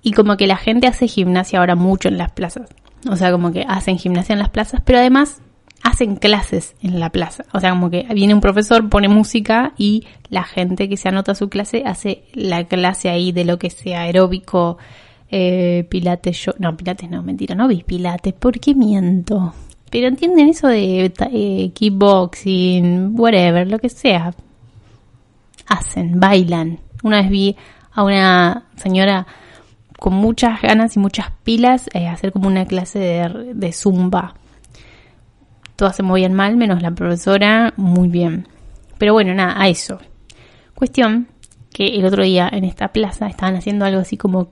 y 0.06 0.12
como 0.12 0.38
que 0.38 0.46
la 0.46 0.56
gente 0.56 0.86
hace 0.86 1.08
gimnasia 1.08 1.58
ahora 1.58 1.76
mucho 1.76 2.10
en 2.10 2.20
las 2.20 2.32
plazas. 2.32 2.70
O 3.10 3.16
sea, 3.16 3.32
como 3.32 3.52
que 3.52 3.66
hacen 3.68 3.98
gimnasia 3.98 4.34
en 4.34 4.40
las 4.40 4.50
plazas, 4.50 4.80
pero 4.86 5.00
además 5.00 5.42
hacen 5.82 6.16
clases 6.16 6.76
en 6.84 7.00
la 7.00 7.10
plaza. 7.10 7.44
O 7.54 7.60
sea, 7.60 7.72
como 7.72 7.90
que 7.90 8.06
viene 8.14 8.36
un 8.36 8.40
profesor, 8.40 8.88
pone 8.88 9.08
música 9.08 9.74
y 9.80 10.06
la 10.30 10.44
gente 10.44 10.88
que 10.90 10.96
se 10.96 11.10
anota 11.10 11.32
a 11.32 11.36
su 11.36 11.50
clase 11.50 11.82
hace 11.88 12.24
la 12.34 12.66
clase 12.66 13.10
ahí 13.10 13.32
de 13.32 13.46
lo 13.46 13.58
que 13.58 13.72
sea 13.72 14.02
aeróbico, 14.02 14.78
eh, 15.32 15.88
pilates, 15.90 16.38
yo, 16.46 16.54
no, 16.60 16.78
pilates 16.78 17.10
no, 17.10 17.24
mentira, 17.24 17.56
no 17.56 17.68
vi 17.68 17.82
pilates, 17.82 18.36
¿por 18.36 18.60
qué 18.60 18.76
miento? 18.76 19.56
Pero 19.90 20.08
entienden 20.08 20.50
eso 20.50 20.68
de 20.68 21.12
eh, 21.32 21.72
kickboxing, 21.74 23.20
whatever, 23.20 23.68
lo 23.68 23.80
que 23.80 23.90
sea. 23.90 24.36
Hacen, 25.66 26.20
bailan. 26.20 26.78
Una 27.02 27.22
vez 27.24 27.30
vi 27.32 27.56
a 27.92 28.04
una 28.04 28.66
señora 28.76 29.26
con 30.06 30.14
muchas 30.14 30.62
ganas 30.62 30.96
y 30.96 31.00
muchas 31.00 31.32
pilas 31.44 31.90
eh, 31.96 32.08
hacer 32.08 32.32
como 32.32 32.48
una 32.48 32.68
clase 32.68 33.00
de, 33.00 33.54
de 33.56 33.74
zumba. 33.74 34.36
Todas 35.76 35.96
se 35.96 36.04
movían 36.04 36.32
mal, 36.32 36.58
menos 36.58 36.84
la 36.84 36.92
profesora, 36.92 37.74
muy 37.76 38.08
bien. 38.08 38.48
Pero 39.00 39.14
bueno, 39.14 39.34
nada, 39.34 39.60
a 39.60 39.68
eso. 39.68 39.98
Cuestión 40.76 41.28
que 41.74 41.88
el 41.88 42.06
otro 42.06 42.22
día 42.22 42.48
en 42.54 42.66
esta 42.66 42.90
plaza 42.90 43.26
estaban 43.26 43.56
haciendo 43.56 43.84
algo 43.84 44.00
así 44.00 44.16
como 44.16 44.50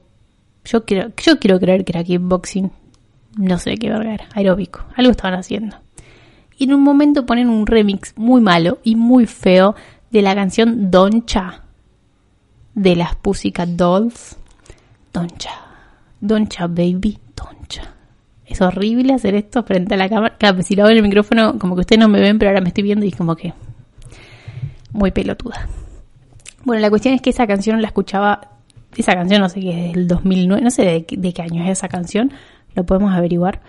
yo 0.66 0.86
quiero, 0.86 1.12
yo 1.24 1.38
quiero 1.38 1.60
creer 1.60 1.86
que 1.86 1.92
era 1.92 2.04
kickboxing, 2.04 2.72
no 3.38 3.60
sé 3.60 3.78
qué 3.78 3.92
verga 3.92 4.12
era, 4.12 4.26
aeróbico, 4.34 4.84
algo 4.96 5.12
estaban 5.12 5.38
haciendo. 5.38 5.78
Y 6.58 6.64
en 6.64 6.74
un 6.74 6.82
momento 6.82 7.28
ponen 7.28 7.48
un 7.48 7.68
remix 7.68 8.18
muy 8.18 8.42
malo 8.42 8.80
y 8.84 8.96
muy 8.96 9.28
feo 9.28 9.76
de 10.10 10.24
la 10.24 10.34
canción 10.34 10.90
Doncha 10.90 11.62
de 12.74 12.96
las 12.96 13.16
Pussycat 13.18 13.70
Dolls. 13.70 14.40
Doncha, 15.14 15.52
Doncha 16.20 16.68
Baby, 16.68 17.20
Doncha. 17.36 17.94
Es 18.46 18.60
horrible 18.62 19.14
hacer 19.14 19.36
esto 19.36 19.64
frente 19.64 19.94
a 19.94 19.98
la 19.98 20.10
cámara. 20.10 20.36
Claro, 20.38 20.62
si 20.64 20.76
lo 20.76 20.84
hago 20.84 20.92
en 20.92 20.98
el 20.98 21.04
micrófono, 21.04 21.58
como 21.60 21.76
que 21.76 21.82
ustedes 21.82 22.00
no 22.00 22.10
me 22.10 22.20
ven, 22.20 22.40
pero 22.40 22.50
ahora 22.50 22.62
me 22.62 22.70
estoy 22.70 22.84
viendo 22.84 23.06
y 23.06 23.10
es 23.10 23.16
como 23.16 23.36
que 23.36 23.54
muy 24.92 25.12
pelotuda. 25.12 25.68
Bueno, 26.64 26.82
la 26.82 26.90
cuestión 26.90 27.14
es 27.14 27.22
que 27.22 27.30
esa 27.30 27.48
canción 27.48 27.82
la 27.82 27.88
escuchaba, 27.88 28.42
esa 28.96 29.14
canción 29.14 29.42
no 29.42 29.50
sé 29.50 29.60
qué 29.60 29.88
es 29.88 29.94
del 29.94 30.08
2009, 30.08 30.62
no 30.62 30.72
sé 30.72 30.82
de, 30.84 31.06
de 31.10 31.34
qué 31.34 31.42
año 31.42 31.64
es 31.64 31.70
esa 31.72 31.88
canción, 31.88 32.32
lo 32.76 32.86
podemos 32.86 33.14
averiguar. 33.14 33.62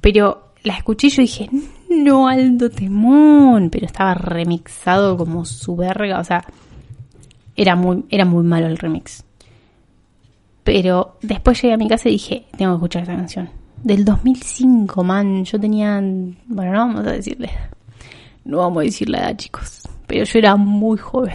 Pero 0.00 0.52
la 0.62 0.74
escuché 0.74 1.08
y 1.08 1.10
yo 1.10 1.22
dije, 1.22 1.50
no, 1.90 2.28
Aldo 2.28 2.70
Temón, 2.70 3.70
pero 3.70 3.86
estaba 3.86 4.14
remixado 4.14 5.16
como 5.16 5.44
su 5.44 5.76
verga, 5.76 6.20
o 6.20 6.24
sea, 6.24 6.44
era 7.56 7.76
muy, 7.76 8.04
era 8.10 8.24
muy 8.24 8.44
malo 8.44 8.66
el 8.66 8.78
remix. 8.78 9.24
Pero 10.72 11.16
después 11.20 11.60
llegué 11.60 11.74
a 11.74 11.76
mi 11.76 11.88
casa 11.88 12.08
y 12.08 12.12
dije, 12.12 12.46
tengo 12.56 12.70
que 12.70 12.76
escuchar 12.76 13.02
esa 13.02 13.16
canción. 13.16 13.50
Del 13.82 14.04
2005, 14.04 15.02
man, 15.02 15.44
yo 15.44 15.58
tenía, 15.58 16.00
bueno, 16.46 16.72
no 16.72 16.78
vamos 16.78 17.06
a 17.08 17.10
decirle, 17.10 17.50
no 18.44 18.58
vamos 18.58 18.82
a 18.82 18.84
decir 18.84 19.10
la 19.10 19.18
edad, 19.18 19.36
chicos, 19.36 19.88
pero 20.06 20.24
yo 20.24 20.38
era 20.38 20.54
muy 20.54 20.96
joven, 20.96 21.34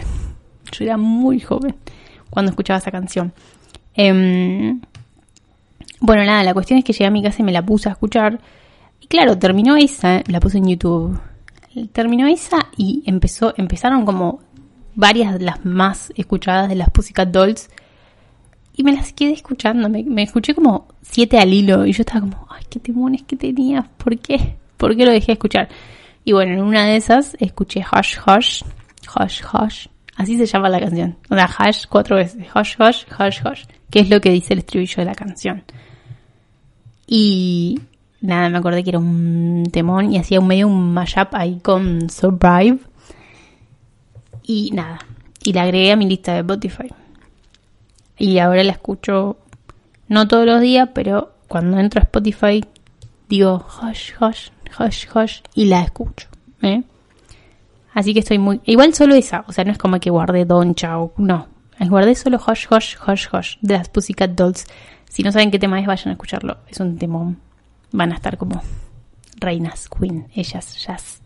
yo 0.72 0.84
era 0.86 0.96
muy 0.96 1.38
joven 1.38 1.76
cuando 2.30 2.48
escuchaba 2.48 2.78
esa 2.78 2.90
canción. 2.90 3.34
Eh, 3.94 4.74
bueno, 6.00 6.24
nada, 6.24 6.42
la 6.42 6.54
cuestión 6.54 6.78
es 6.78 6.84
que 6.86 6.94
llegué 6.94 7.04
a 7.04 7.10
mi 7.10 7.22
casa 7.22 7.42
y 7.42 7.44
me 7.44 7.52
la 7.52 7.60
puse 7.60 7.90
a 7.90 7.92
escuchar. 7.92 8.40
Y 9.02 9.06
claro, 9.06 9.36
terminó 9.36 9.76
esa, 9.76 10.22
la 10.28 10.40
puse 10.40 10.56
en 10.56 10.68
YouTube. 10.68 11.20
Terminó 11.92 12.26
esa 12.26 12.68
y 12.78 13.02
empezó, 13.04 13.52
empezaron 13.58 14.06
como 14.06 14.40
varias 14.94 15.38
de 15.38 15.44
las 15.44 15.62
más 15.66 16.10
escuchadas 16.16 16.70
de 16.70 16.76
las 16.76 16.88
Pussycat 16.88 17.28
Dolls. 17.28 17.68
Y 18.76 18.82
me 18.82 18.92
las 18.92 19.12
quedé 19.12 19.32
escuchando, 19.32 19.88
me, 19.88 20.22
escuché 20.22 20.54
como 20.54 20.88
siete 21.00 21.38
al 21.38 21.52
hilo 21.52 21.86
y 21.86 21.92
yo 21.92 22.02
estaba 22.02 22.20
como, 22.20 22.46
ay, 22.50 22.62
qué 22.68 22.78
timones 22.78 23.22
que 23.22 23.36
tenías, 23.36 23.88
¿por 23.96 24.18
qué? 24.18 24.56
¿Por 24.76 24.94
qué 24.94 25.06
lo 25.06 25.12
dejé 25.12 25.32
escuchar? 25.32 25.68
Y 26.24 26.32
bueno, 26.32 26.52
en 26.52 26.60
una 26.60 26.84
de 26.84 26.96
esas 26.96 27.36
escuché 27.40 27.80
Hush 27.80 28.18
Hush, 28.26 28.62
Hush 29.16 29.42
Hush, 29.50 29.86
así 30.16 30.36
se 30.36 30.44
llama 30.44 30.68
la 30.68 30.80
canción, 30.80 31.16
o 31.30 31.34
sea, 31.34 31.48
Hush 31.48 31.86
cuatro 31.88 32.16
veces, 32.16 32.46
Hush 32.54 32.74
Hush, 32.78 33.04
Hush 33.18 33.40
Hush, 33.46 33.64
que 33.90 34.00
es 34.00 34.10
lo 34.10 34.20
que 34.20 34.30
dice 34.30 34.52
el 34.52 34.58
estribillo 34.58 34.96
de 34.96 35.04
la 35.06 35.14
canción. 35.14 35.64
Y 37.06 37.80
nada, 38.20 38.48
me 38.50 38.58
acordé 38.58 38.82
que 38.82 38.90
era 38.90 38.98
un 38.98 39.64
temón 39.72 40.12
y 40.12 40.18
hacía 40.18 40.40
un 40.40 40.48
medio 40.48 40.66
un 40.66 40.92
mashup 40.92 41.34
ahí 41.34 41.60
con 41.62 42.10
Survive. 42.10 42.78
Y 44.42 44.70
nada, 44.72 44.98
y 45.42 45.52
la 45.52 45.62
agregué 45.62 45.92
a 45.92 45.96
mi 45.96 46.06
lista 46.06 46.34
de 46.34 46.40
Spotify. 46.40 46.88
Y 48.18 48.38
ahora 48.38 48.64
la 48.64 48.72
escucho 48.72 49.36
no 50.08 50.28
todos 50.28 50.46
los 50.46 50.60
días, 50.60 50.90
pero 50.94 51.32
cuando 51.48 51.78
entro 51.78 52.00
a 52.00 52.04
Spotify 52.04 52.64
digo 53.28 53.66
hush, 53.82 54.12
hush, 54.20 54.48
hush, 54.78 55.06
hush 55.14 55.40
y 55.54 55.66
la 55.66 55.82
escucho. 55.82 56.28
¿eh? 56.62 56.82
Así 57.92 58.12
que 58.12 58.20
estoy 58.20 58.38
muy... 58.38 58.60
Igual 58.64 58.94
solo 58.94 59.14
esa, 59.14 59.44
o 59.48 59.52
sea, 59.52 59.64
no 59.64 59.72
es 59.72 59.78
como 59.78 59.98
que 60.00 60.10
guardé 60.10 60.44
Doncha 60.44 60.98
o... 60.98 61.12
No, 61.16 61.48
guardé 61.80 62.14
solo 62.14 62.38
hush, 62.38 62.66
hush, 62.70 62.96
hush, 63.06 63.26
hush 63.32 63.56
de 63.60 63.74
las 63.74 63.88
Pussycat 63.88 64.30
Dolls. 64.30 64.66
Si 65.08 65.22
no 65.22 65.32
saben 65.32 65.50
qué 65.50 65.58
tema 65.58 65.80
es, 65.80 65.86
vayan 65.86 66.08
a 66.08 66.12
escucharlo. 66.12 66.58
Es 66.68 66.78
un 66.80 66.98
temón. 66.98 67.38
Van 67.92 68.12
a 68.12 68.16
estar 68.16 68.36
como 68.36 68.60
reinas, 69.38 69.88
queen, 69.88 70.26
ellas, 70.34 70.76
jazz. 70.84 71.22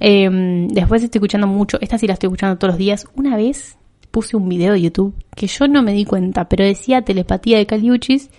Em, 0.00 0.68
después 0.68 1.02
estoy 1.02 1.18
escuchando 1.18 1.46
mucho, 1.46 1.78
esta 1.80 1.98
sí 1.98 2.06
la 2.06 2.14
estoy 2.14 2.28
escuchando 2.28 2.56
todos 2.56 2.72
los 2.72 2.78
días. 2.78 3.06
Una 3.14 3.36
vez 3.36 3.76
puse 4.12 4.36
un 4.36 4.48
video 4.48 4.74
de 4.74 4.82
YouTube 4.82 5.14
que 5.34 5.48
yo 5.48 5.66
no 5.66 5.82
me 5.82 5.92
di 5.92 6.04
cuenta, 6.04 6.48
pero 6.48 6.64
decía 6.64 7.02
telepatía 7.02 7.58
de 7.58 7.66
Caliuchis 7.66 8.30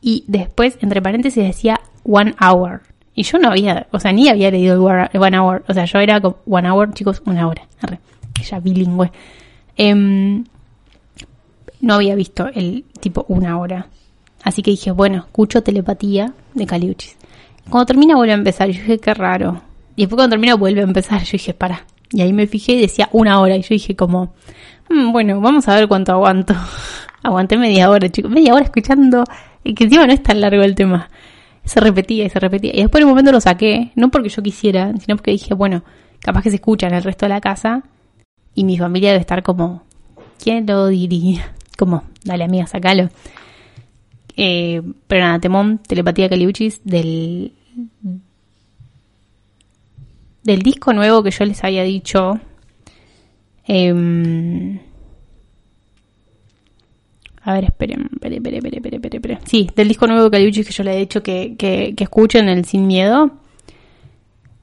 y 0.00 0.24
después, 0.28 0.78
entre 0.80 1.02
paréntesis, 1.02 1.42
decía 1.42 1.80
one 2.04 2.34
hour. 2.40 2.82
Y 3.14 3.24
yo 3.24 3.38
no 3.38 3.48
había, 3.48 3.88
o 3.90 3.98
sea, 3.98 4.12
ni 4.12 4.28
había 4.28 4.50
leído 4.50 4.82
one 4.84 5.38
hour. 5.38 5.64
O 5.68 5.74
sea, 5.74 5.84
yo 5.86 5.98
era 5.98 6.20
como 6.20 6.38
one 6.46 6.70
hour, 6.70 6.94
chicos, 6.94 7.22
una 7.26 7.48
hora. 7.48 7.66
Bilingüe. 8.62 9.10
Em, 9.76 10.44
no 11.80 11.94
había 11.94 12.14
visto 12.14 12.48
el 12.48 12.84
tipo 13.00 13.24
una 13.28 13.58
hora. 13.58 13.88
Así 14.42 14.62
que 14.62 14.70
dije, 14.70 14.90
bueno, 14.90 15.18
escucho 15.18 15.62
telepatía 15.62 16.32
de 16.54 16.66
Caliuchis. 16.66 17.16
Cuando 17.68 17.86
termina 17.86 18.16
vuelve 18.16 18.32
a 18.32 18.36
empezar. 18.36 18.68
Yo 18.68 18.80
dije, 18.80 18.98
qué 18.98 19.14
raro. 19.14 19.62
Y 19.96 20.02
después 20.02 20.16
cuando 20.16 20.34
termina 20.34 20.54
vuelve 20.54 20.80
a 20.80 20.84
empezar. 20.84 21.22
Yo 21.22 21.32
dije, 21.32 21.54
para. 21.54 21.84
Y 22.12 22.22
ahí 22.22 22.32
me 22.32 22.46
fijé 22.46 22.72
y 22.72 22.80
decía 22.82 23.08
una 23.12 23.40
hora. 23.40 23.56
Y 23.56 23.62
yo 23.62 23.68
dije 23.70 23.94
como, 23.96 24.34
"Mm, 24.88 25.12
bueno, 25.12 25.40
vamos 25.40 25.68
a 25.68 25.74
ver 25.74 25.88
cuánto 25.88 26.12
aguanto. 26.12 26.54
Aguanté 27.22 27.56
media 27.58 27.90
hora, 27.90 28.08
chicos. 28.08 28.30
Media 28.30 28.54
hora 28.54 28.64
escuchando. 28.64 29.24
Y 29.62 29.74
que 29.74 29.84
encima 29.84 30.06
no 30.06 30.12
es 30.12 30.22
tan 30.22 30.40
largo 30.40 30.62
el 30.62 30.74
tema. 30.74 31.10
Se 31.64 31.78
repetía 31.80 32.24
y 32.24 32.30
se 32.30 32.40
repetía. 32.40 32.72
Y 32.74 32.80
después 32.82 33.00
en 33.02 33.06
un 33.06 33.10
momento 33.10 33.30
lo 33.30 33.40
saqué. 33.40 33.92
No 33.94 34.10
porque 34.10 34.30
yo 34.30 34.42
quisiera, 34.42 34.92
sino 34.98 35.16
porque 35.16 35.32
dije, 35.32 35.52
bueno, 35.54 35.84
capaz 36.20 36.42
que 36.42 36.50
se 36.50 36.56
escucha 36.56 36.86
en 36.86 36.94
el 36.94 37.02
resto 37.02 37.26
de 37.26 37.30
la 37.30 37.40
casa. 37.40 37.82
Y 38.54 38.64
mi 38.64 38.78
familia 38.78 39.10
debe 39.10 39.20
estar 39.20 39.42
como, 39.42 39.84
¿quién 40.42 40.66
lo 40.66 40.86
diría? 40.88 41.54
Como, 41.78 42.02
dale 42.24 42.44
amiga, 42.44 42.66
sacalo. 42.66 43.08
Eh, 44.36 44.82
pero 45.06 45.24
nada, 45.24 45.38
Temón, 45.38 45.78
Telepatía 45.78 46.28
Caliuchis, 46.28 46.82
del, 46.84 47.52
del 50.50 50.62
disco 50.62 50.92
nuevo 50.92 51.22
que 51.22 51.30
yo 51.30 51.44
les 51.44 51.62
había 51.62 51.82
dicho. 51.84 52.40
em, 53.66 54.78
a 57.42 57.54
ver, 57.54 57.64
esperen, 57.64 58.10
esperen, 58.12 58.44
esperen, 58.46 58.84
esperen, 58.84 59.14
esperen. 59.14 59.38
Sí, 59.46 59.70
del 59.74 59.88
disco 59.88 60.06
nuevo 60.06 60.24
de 60.24 60.30
Caliuchis 60.30 60.66
que 60.66 60.72
yo 60.72 60.82
le 60.84 60.94
he 60.94 60.98
dicho 60.98 61.22
que, 61.22 61.56
que, 61.56 61.94
que 61.96 62.04
escuchen, 62.04 62.48
el 62.48 62.64
Sin 62.64 62.86
Miedo. 62.86 63.30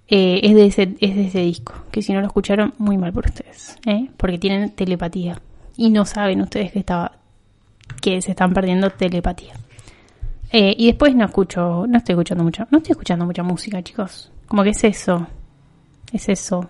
eh, 0.10 0.40
es, 0.44 0.56
de 0.56 0.66
ese, 0.66 0.96
es 1.00 1.16
de 1.16 1.28
ese 1.28 1.40
disco. 1.42 1.74
Que 1.92 2.02
si 2.02 2.14
no 2.14 2.22
lo 2.22 2.28
escucharon, 2.28 2.74
muy 2.78 2.98
mal 2.98 3.12
por 3.14 3.26
ustedes. 3.26 3.78
¿eh? 3.86 4.10
Porque 4.18 4.38
tienen 4.38 4.72
telepatía. 4.72 5.42
Y 5.76 5.90
no 5.90 6.06
saben 6.06 6.42
ustedes 6.42 6.72
que 6.72 6.80
estaba 6.80 7.14
que 8.02 8.22
se 8.22 8.32
están 8.32 8.54
perdiendo 8.54 8.90
telepatía. 8.90 9.54
Eh, 10.52 10.76
y 10.78 10.88
después 10.88 11.16
no 11.16 11.26
escucho, 11.26 11.86
no 11.88 11.98
estoy 11.98 12.14
escuchando 12.14 12.44
mucha, 12.44 12.68
no 12.72 12.78
estoy 12.78 12.92
escuchando 12.92 13.26
mucha 13.26 13.44
música, 13.44 13.82
chicos. 13.82 14.32
Como 14.48 14.64
que 14.64 14.70
es 14.70 14.84
eso, 14.84 15.28
es 16.12 16.30
eso. 16.30 16.70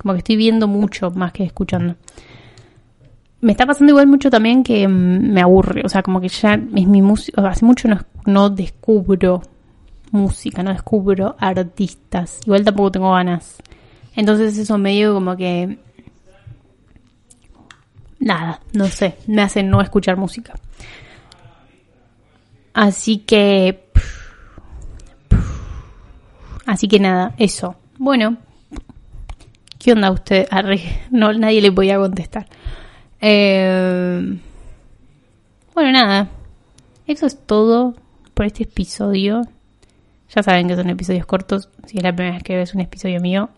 Como 0.00 0.14
que 0.14 0.18
estoy 0.18 0.36
viendo 0.36 0.66
mucho 0.68 1.10
más 1.10 1.32
que 1.32 1.44
escuchando. 1.44 1.96
Me 3.40 3.52
está 3.52 3.66
pasando 3.66 3.90
igual 3.90 4.06
mucho 4.06 4.30
también 4.30 4.62
que 4.62 4.86
mm, 4.86 5.32
me 5.32 5.40
aburre, 5.40 5.82
o 5.84 5.88
sea, 5.88 6.02
como 6.02 6.20
que 6.20 6.28
ya 6.28 6.54
es 6.54 6.86
mi 6.86 7.02
música, 7.02 7.46
hace 7.48 7.64
mucho 7.64 7.88
no, 7.88 8.00
no 8.24 8.50
descubro 8.50 9.42
música, 10.12 10.62
no 10.62 10.72
descubro 10.72 11.36
artistas. 11.38 12.40
Igual 12.46 12.64
tampoco 12.64 12.92
tengo 12.92 13.12
ganas. 13.12 13.56
Entonces 14.14 14.56
eso 14.56 14.78
medio 14.78 15.14
como 15.14 15.36
que 15.36 15.78
nada, 18.20 18.60
no 18.72 18.86
sé, 18.86 19.16
me 19.26 19.42
hace 19.42 19.62
no 19.62 19.80
escuchar 19.80 20.16
música. 20.16 20.54
Así 22.74 23.18
que... 23.18 23.90
Así 26.64 26.88
que 26.88 27.00
nada, 27.00 27.34
eso. 27.38 27.76
Bueno, 28.04 28.36
¿qué 29.78 29.92
onda 29.92 30.10
usted? 30.10 30.48
No, 31.12 31.32
nadie 31.34 31.62
le 31.62 31.70
podía 31.70 31.98
contestar. 31.98 32.48
Eh, 33.20 34.40
bueno, 35.72 35.92
nada. 35.92 36.28
Eso 37.06 37.26
es 37.26 37.46
todo 37.46 37.94
por 38.34 38.46
este 38.46 38.64
episodio. 38.64 39.42
Ya 40.34 40.42
saben 40.42 40.66
que 40.66 40.74
son 40.74 40.90
episodios 40.90 41.26
cortos. 41.26 41.68
Si 41.86 41.98
es 41.98 42.02
la 42.02 42.12
primera 42.12 42.34
vez 42.34 42.42
que 42.42 42.56
ves 42.56 42.74
un 42.74 42.80
episodio 42.80 43.20
mío, 43.20 43.50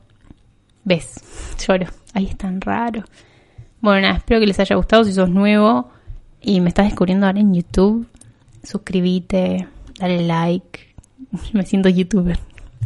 ves, 0.84 1.24
lloro. 1.66 1.86
Ahí 2.12 2.26
es 2.26 2.36
tan 2.36 2.60
raro. 2.60 3.02
Bueno, 3.80 4.02
nada, 4.02 4.18
espero 4.18 4.40
que 4.40 4.46
les 4.46 4.60
haya 4.60 4.76
gustado. 4.76 5.04
Si 5.04 5.14
sos 5.14 5.30
nuevo 5.30 5.88
y 6.42 6.60
me 6.60 6.68
estás 6.68 6.84
descubriendo 6.84 7.24
ahora 7.24 7.40
en 7.40 7.54
YouTube, 7.54 8.06
suscríbete, 8.62 9.68
dale 9.98 10.26
like. 10.26 10.94
Me 11.54 11.64
siento 11.64 11.88
youtuber. 11.88 12.38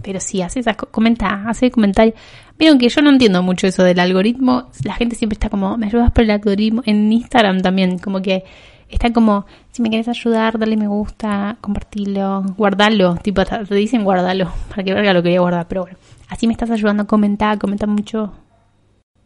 Pero 0.03 0.21
sí, 0.21 0.43
hace 0.43 0.61
esas 0.61 0.77
co- 0.77 0.89
comenta, 0.91 1.45
hace 1.49 1.71
comentarios. 1.71 2.15
Vieron 2.59 2.79
que 2.79 2.89
yo 2.89 3.03
no 3.03 3.11
entiendo 3.11 3.43
mucho 3.43 3.67
eso 3.67 3.83
del 3.85 3.99
algoritmo. 4.01 4.71
La 4.85 4.95
gente 4.95 5.17
siempre 5.17 5.35
está 5.35 5.49
como, 5.51 5.77
me 5.77 5.87
ayudas 5.87 6.11
por 6.13 6.25
el 6.25 6.31
algoritmo. 6.31 6.83
En 6.87 7.13
Instagram 7.13 7.61
también, 7.63 7.99
como 7.99 8.21
que 8.23 8.45
está 8.89 9.13
como, 9.13 9.45
si 9.71 9.83
me 9.83 9.91
quieres 9.91 10.09
ayudar, 10.09 10.59
dale 10.59 10.77
me 10.77 10.89
gusta, 10.89 11.57
compartilo, 11.61 12.43
guardalo. 12.57 13.17
Tipo, 13.17 13.45
te 13.45 13.75
dicen 13.75 14.05
guardalo, 14.05 14.51
para 14.71 14.83
que 14.83 14.95
verga 14.95 15.13
lo 15.13 15.23
que 15.23 15.31
voy 15.31 15.39
guardar. 15.39 15.67
Pero 15.69 15.83
bueno, 15.83 15.99
así 16.29 16.47
me 16.47 16.53
estás 16.53 16.71
ayudando 16.71 17.03
a 17.05 17.07
comentar, 17.07 17.59
comenta 17.59 17.87
mucho. 17.87 18.33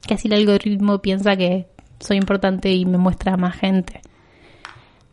Que 0.07 0.15
así 0.15 0.29
el 0.29 0.35
algoritmo 0.35 0.99
piensa 1.01 1.37
que 1.37 1.69
soy 2.01 2.17
importante 2.17 2.73
y 2.73 2.85
me 2.87 2.99
muestra 2.99 3.35
a 3.35 3.37
más 3.37 3.55
gente. 3.57 4.01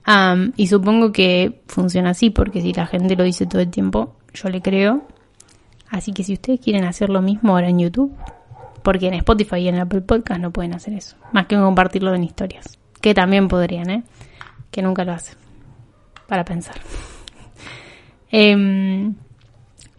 Am, 0.06 0.54
y 0.56 0.68
supongo 0.68 1.12
que 1.12 1.62
funciona 1.68 2.12
así, 2.12 2.30
porque 2.32 2.62
si 2.62 2.74
la 2.74 2.88
gente 2.88 3.16
lo 3.16 3.24
dice 3.24 3.46
todo 3.46 3.62
el 3.62 3.70
tiempo, 3.70 4.16
yo 4.34 4.50
le 4.50 4.62
creo. 4.62 5.04
Así 5.90 6.14
que 6.14 6.24
si 6.24 6.34
ustedes 6.34 6.60
quieren 6.60 6.84
hacer 6.84 7.10
lo 7.10 7.22
mismo 7.22 7.54
ahora 7.54 7.70
en 7.70 7.80
YouTube, 7.80 8.16
porque 8.84 9.08
en 9.08 9.16
Spotify 9.16 9.58
y 9.58 9.68
en 9.68 9.80
Apple 9.80 10.02
Podcast 10.02 10.40
no 10.40 10.52
pueden 10.52 10.74
hacer 10.74 10.94
eso, 10.94 11.16
más 11.32 11.48
que 11.48 11.56
compartirlo 11.56 12.14
en 12.14 12.24
historias, 12.24 12.78
que 13.02 13.14
también 13.14 13.48
podrían, 13.48 13.90
¿eh? 13.90 14.04
Que 14.72 14.82
nunca 14.82 15.04
lo 15.04 15.14
hacen, 15.14 15.38
para 16.28 16.46
pensar. 16.46 16.76
Em, 18.32 19.16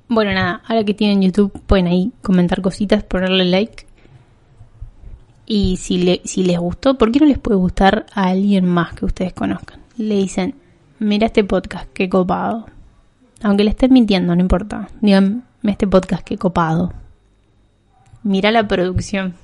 bueno, 0.09 0.33
nada, 0.33 0.63
ahora 0.67 0.85
que 0.85 0.95
tienen 0.95 1.21
YouTube 1.21 1.53
pueden 1.67 1.89
ahí 1.89 2.13
comentar 2.23 2.61
cositas, 2.63 3.03
ponerle 3.03 3.45
like. 3.45 3.87
Y 5.47 5.79
si, 5.79 5.99
le, 5.99 6.21
si 6.25 6.45
les 6.45 6.59
gustó, 6.59 6.97
¿por 6.97 7.11
qué 7.11 7.19
no 7.19 7.27
les 7.27 7.39
puede 7.39 7.57
gustar 7.57 8.07
a 8.15 8.29
alguien 8.29 8.67
más 8.67 8.95
que 8.95 9.05
ustedes 9.05 9.33
conozcan? 9.33 9.81
Le 9.97 10.15
dicen, 10.15 10.55
mira 11.01 11.27
este 11.27 11.43
podcast, 11.43 11.89
qué 11.93 12.09
copado. 12.09 12.67
Aunque 13.43 13.65
le 13.65 13.71
estén 13.71 13.93
mintiendo, 13.93 14.37
no 14.37 14.41
importa. 14.41 14.89
Digan, 15.01 15.45
este 15.69 15.87
podcast, 15.87 16.25
qué 16.25 16.39
copado. 16.39 16.93
Mira 18.23 18.51
la 18.51 18.67
producción. 18.67 19.35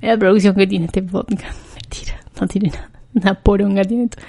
Mira 0.00 0.14
la 0.14 0.18
producción 0.18 0.54
que 0.54 0.66
tiene 0.66 0.86
este 0.86 1.02
podcast. 1.02 1.58
Mentira, 1.74 2.20
no 2.40 2.46
tiene 2.46 2.70
nada. 2.70 2.90
Una 3.14 3.34
poronga 3.34 3.82
tiene 3.82 4.04
esto. 4.04 4.22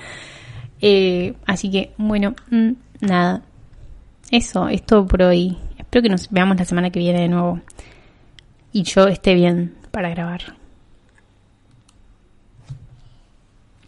Eh, 0.81 1.33
así 1.45 1.71
que, 1.71 1.93
bueno, 1.97 2.35
mm, 2.49 2.71
nada. 3.01 3.41
Eso, 4.31 4.67
es 4.67 4.83
todo 4.83 5.05
por 5.05 5.21
hoy. 5.23 5.57
Espero 5.77 6.03
que 6.03 6.09
nos 6.09 6.29
veamos 6.29 6.57
la 6.57 6.65
semana 6.65 6.89
que 6.89 6.99
viene 6.99 7.21
de 7.21 7.29
nuevo. 7.29 7.61
Y 8.71 8.83
yo 8.83 9.07
esté 9.07 9.33
bien 9.33 9.75
para 9.91 10.09
grabar. 10.09 10.41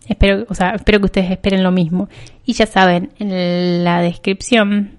Espero, 0.08 0.46
o 0.50 0.56
sea, 0.56 0.72
espero 0.72 1.00
que 1.00 1.06
ustedes 1.06 1.32
esperen 1.32 1.64
lo 1.64 1.72
mismo. 1.72 2.10
Y 2.46 2.54
ya 2.54 2.66
saben, 2.66 3.12
en 3.20 3.84
la 3.84 4.02
descripción, 4.02 4.99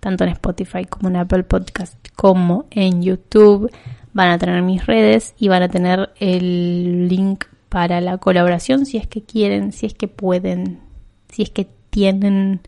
tanto 0.00 0.24
en 0.24 0.30
Spotify 0.30 0.84
como 0.84 1.08
en 1.08 1.16
Apple 1.16 1.42
Podcast, 1.44 1.96
como 2.14 2.66
en 2.70 3.02
YouTube, 3.02 3.70
van 4.12 4.30
a 4.30 4.38
tener 4.38 4.62
mis 4.62 4.84
redes 4.86 5.34
y 5.38 5.48
van 5.48 5.62
a 5.62 5.68
tener 5.68 6.10
el 6.18 7.08
link 7.08 7.44
para 7.68 8.00
la 8.00 8.18
colaboración 8.18 8.86
si 8.86 8.96
es 8.96 9.06
que 9.06 9.22
quieren, 9.22 9.72
si 9.72 9.86
es 9.86 9.94
que 9.94 10.08
pueden, 10.08 10.80
si 11.28 11.42
es 11.42 11.50
que 11.50 11.68
tienen. 11.90 12.60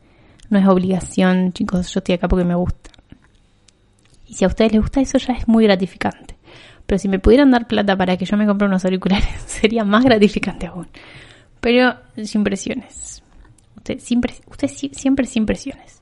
No 0.50 0.58
es 0.58 0.66
obligación, 0.66 1.52
chicos, 1.52 1.92
yo 1.94 1.98
estoy 2.00 2.16
acá 2.16 2.26
porque 2.26 2.44
me 2.44 2.56
gusta. 2.56 2.90
Y 4.26 4.34
si 4.34 4.44
a 4.44 4.48
ustedes 4.48 4.72
les 4.72 4.80
gusta 4.80 5.00
eso 5.00 5.18
ya 5.18 5.34
es 5.34 5.46
muy 5.48 5.64
gratificante. 5.64 6.36
Pero 6.86 6.98
si 6.98 7.08
me 7.08 7.20
pudieran 7.20 7.52
dar 7.52 7.68
plata 7.68 7.96
para 7.96 8.16
que 8.16 8.24
yo 8.24 8.36
me 8.36 8.46
compre 8.46 8.66
unos 8.66 8.84
auriculares, 8.84 9.28
sería 9.46 9.84
más 9.84 10.04
gratificante 10.04 10.66
aún. 10.66 10.88
Pero 11.60 11.94
sin 12.24 12.42
presiones. 12.42 13.22
Usted 13.76 13.98
siempre, 14.00 14.34
usted 14.48 14.68
si- 14.68 14.90
siempre 14.92 15.26
sin 15.26 15.46
presiones. 15.46 15.99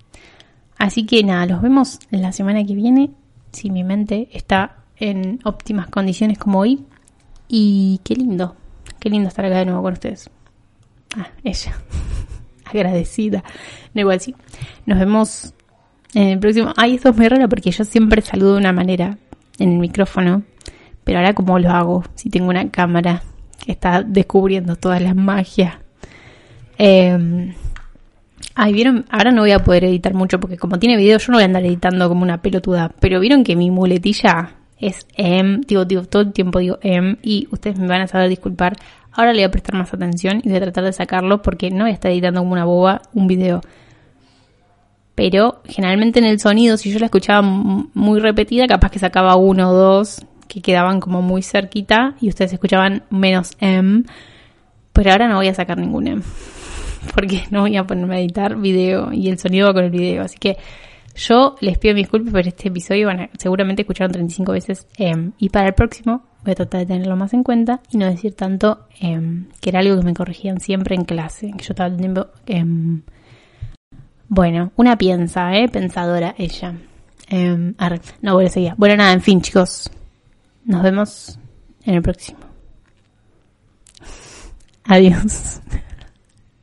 Así 0.79 1.05
que 1.05 1.25
nada, 1.25 1.45
los 1.47 1.61
vemos 1.61 1.99
la 2.11 2.33
semana 2.33 2.65
que 2.65 2.75
viene. 2.75 3.11
Si 3.53 3.71
mi 3.71 3.83
mente 3.83 4.29
está 4.33 4.77
en 4.97 5.41
óptimas 5.45 5.89
condiciones 5.89 6.39
como 6.39 6.61
hoy. 6.61 6.85
Y 7.49 8.01
qué 8.05 8.15
lindo. 8.15 8.57
Qué 9.01 9.11
lindo 9.11 9.29
estar 9.29 9.45
acá 9.45 9.59
de 9.59 9.67
nuevo 9.67 9.83
con 9.83 9.95
ustedes. 9.95 10.31
Ah, 11.17 11.29
ella. 11.43 11.77
Agradecida. 12.65 13.43
No, 13.95 14.03
igual 14.03 14.21
sí. 14.21 14.35
Nos 14.87 14.99
vemos 14.99 15.55
en 16.15 16.29
el 16.29 16.39
próximo. 16.39 16.73
Ay, 16.77 16.95
esto 16.95 17.09
es 17.09 17.17
muy 17.17 17.29
raro 17.29 17.49
porque 17.49 17.71
yo 17.71 17.85
siempre 17.85 18.23
saludo 18.23 18.53
de 18.55 18.59
una 18.61 18.73
manera 18.73 19.19
en 19.59 19.73
el 19.73 19.79
micrófono. 19.79 20.43
Pero 21.03 21.19
ahora, 21.19 21.35
¿cómo 21.35 21.59
lo 21.59 21.71
hago? 21.71 22.05
Si 22.15 22.29
tengo 22.31 22.51
una 22.51 22.71
cámara 22.71 23.23
que 23.65 23.73
está 23.73 24.03
descubriendo 24.03 24.77
todas 24.77 25.01
las 25.03 25.17
magias. 25.17 25.77
Eh, 26.77 27.55
ay, 28.55 28.73
vieron, 28.73 29.05
ahora 29.11 29.31
no 29.31 29.43
voy 29.43 29.53
a 29.53 29.61
poder 29.61 29.85
editar 29.85 30.15
mucho 30.15 30.41
porque 30.41 30.57
como 30.57 30.79
tiene 30.79 30.97
video 30.97 31.19
yo 31.19 31.27
no 31.33 31.37
voy 31.37 31.43
a 31.43 31.47
andar 31.47 31.65
editando 31.65 32.09
como 32.09 32.23
una 32.23 32.43
pelotuda. 32.43 32.93
Pero 33.01 33.21
vieron 33.21 33.45
que 33.45 33.57
mi 33.57 33.71
muletilla 33.71 34.55
es 34.79 35.07
em, 35.17 35.61
digo, 35.63 35.85
digo, 35.85 36.03
todo 36.05 36.23
el 36.23 36.33
tiempo 36.33 36.59
digo 36.59 36.79
em 36.83 37.17
y 37.23 37.49
ustedes 37.51 37.79
me 37.79 37.87
van 37.87 38.03
a 38.03 38.07
saber 38.07 38.29
disculpar. 38.29 38.77
Ahora 39.13 39.33
le 39.33 39.39
voy 39.39 39.45
a 39.45 39.51
prestar 39.51 39.75
más 39.77 39.93
atención 39.93 40.41
y 40.45 40.49
voy 40.49 40.59
a 40.59 40.61
tratar 40.61 40.85
de 40.85 40.93
sacarlo 40.93 41.43
porque 41.43 41.71
no 41.71 41.85
voy 41.85 41.91
a 41.91 41.95
estar 41.95 42.11
editando 42.11 42.41
como 42.41 42.53
una 42.53 42.65
boba 42.65 43.03
un 43.15 43.27
video. 43.27 43.61
Pero 45.15 45.63
generalmente 45.65 46.21
en 46.21 46.27
el 46.27 46.39
sonido, 46.39 46.77
si 46.77 46.93
yo 46.93 47.01
la 47.01 47.07
escuchaba 47.07 47.43
muy 47.43 48.21
repetida, 48.21 48.69
capaz 48.69 48.91
que 48.91 49.01
sacaba 49.01 49.35
uno 49.35 49.71
o 49.71 49.73
dos 49.73 50.25
que 50.47 50.63
quedaban 50.63 51.01
como 51.01 51.23
muy 51.23 51.43
cerquita 51.43 52.15
y 52.21 52.29
ustedes 52.29 52.53
escuchaban 52.53 53.03
menos 53.11 53.53
M. 53.61 54.05
Pero 54.93 55.11
ahora 55.11 55.29
no 55.29 55.37
voy 55.37 55.49
a 55.49 55.55
sacar 55.55 55.79
ningún 55.79 56.07
M. 56.07 56.23
porque 57.15 57.45
no 57.51 57.63
voy 57.63 57.77
a 57.77 57.87
ponerme 57.87 58.17
a 58.17 58.21
editar 58.21 58.57
video 58.57 59.13
y 59.13 59.29
el 59.29 59.39
sonido 59.39 59.69
va 59.69 59.75
con 59.75 59.85
el 59.85 59.91
video. 59.91 60.23
Así 60.23 60.39
que 60.39 60.57
yo 61.17 61.57
les 61.61 61.79
pido 61.79 61.95
disculpas 61.95 62.33
por 62.33 62.47
este 62.47 62.69
episodio. 62.69 63.09
Van 63.09 63.29
seguramente 63.39 63.83
escucharon 63.83 64.13
35 64.13 64.53
veces. 64.53 64.87
Em, 64.97 65.33
y 65.39 65.49
para 65.49 65.69
el 65.69 65.75
próximo 65.75 66.23
voy 66.45 66.53
a 66.53 66.55
tratar 66.55 66.81
de 66.81 66.87
tenerlo 66.87 67.17
más 67.17 67.35
en 67.35 67.43
cuenta 67.43 67.81
y 67.91 67.99
no 67.99 68.07
decir 68.07 68.35
tanto 68.35 68.87
em, 69.01 69.47
que 69.61 69.71
era 69.71 69.81
algo 69.81 69.99
que 69.99 70.05
me 70.05 70.15
corregían 70.15 70.61
siempre 70.61 70.95
en 70.95 71.05
clase. 71.05 71.51
Que 71.57 71.65
yo 71.65 71.73
estaba 71.73 71.91
teniendo. 71.91 72.31
Em, 72.47 73.03
bueno, 74.29 74.73
una 74.77 74.97
piensa, 74.97 75.55
¿eh? 75.57 75.69
Pensadora 75.69 76.35
ella. 76.39 76.75
no, 78.23 78.35
voy 78.35 78.47
a 78.47 78.51
seguir. 78.51 78.75
Bueno, 78.77 78.97
nada, 78.97 79.13
en 79.13 79.23
fin, 79.23 79.41
chicos. 79.41 79.91
Nos 80.65 80.83
vemos 80.83 81.39
en 81.85 81.95
el 81.95 82.03
próximo. 82.03 82.39
Adiós. 84.85 85.61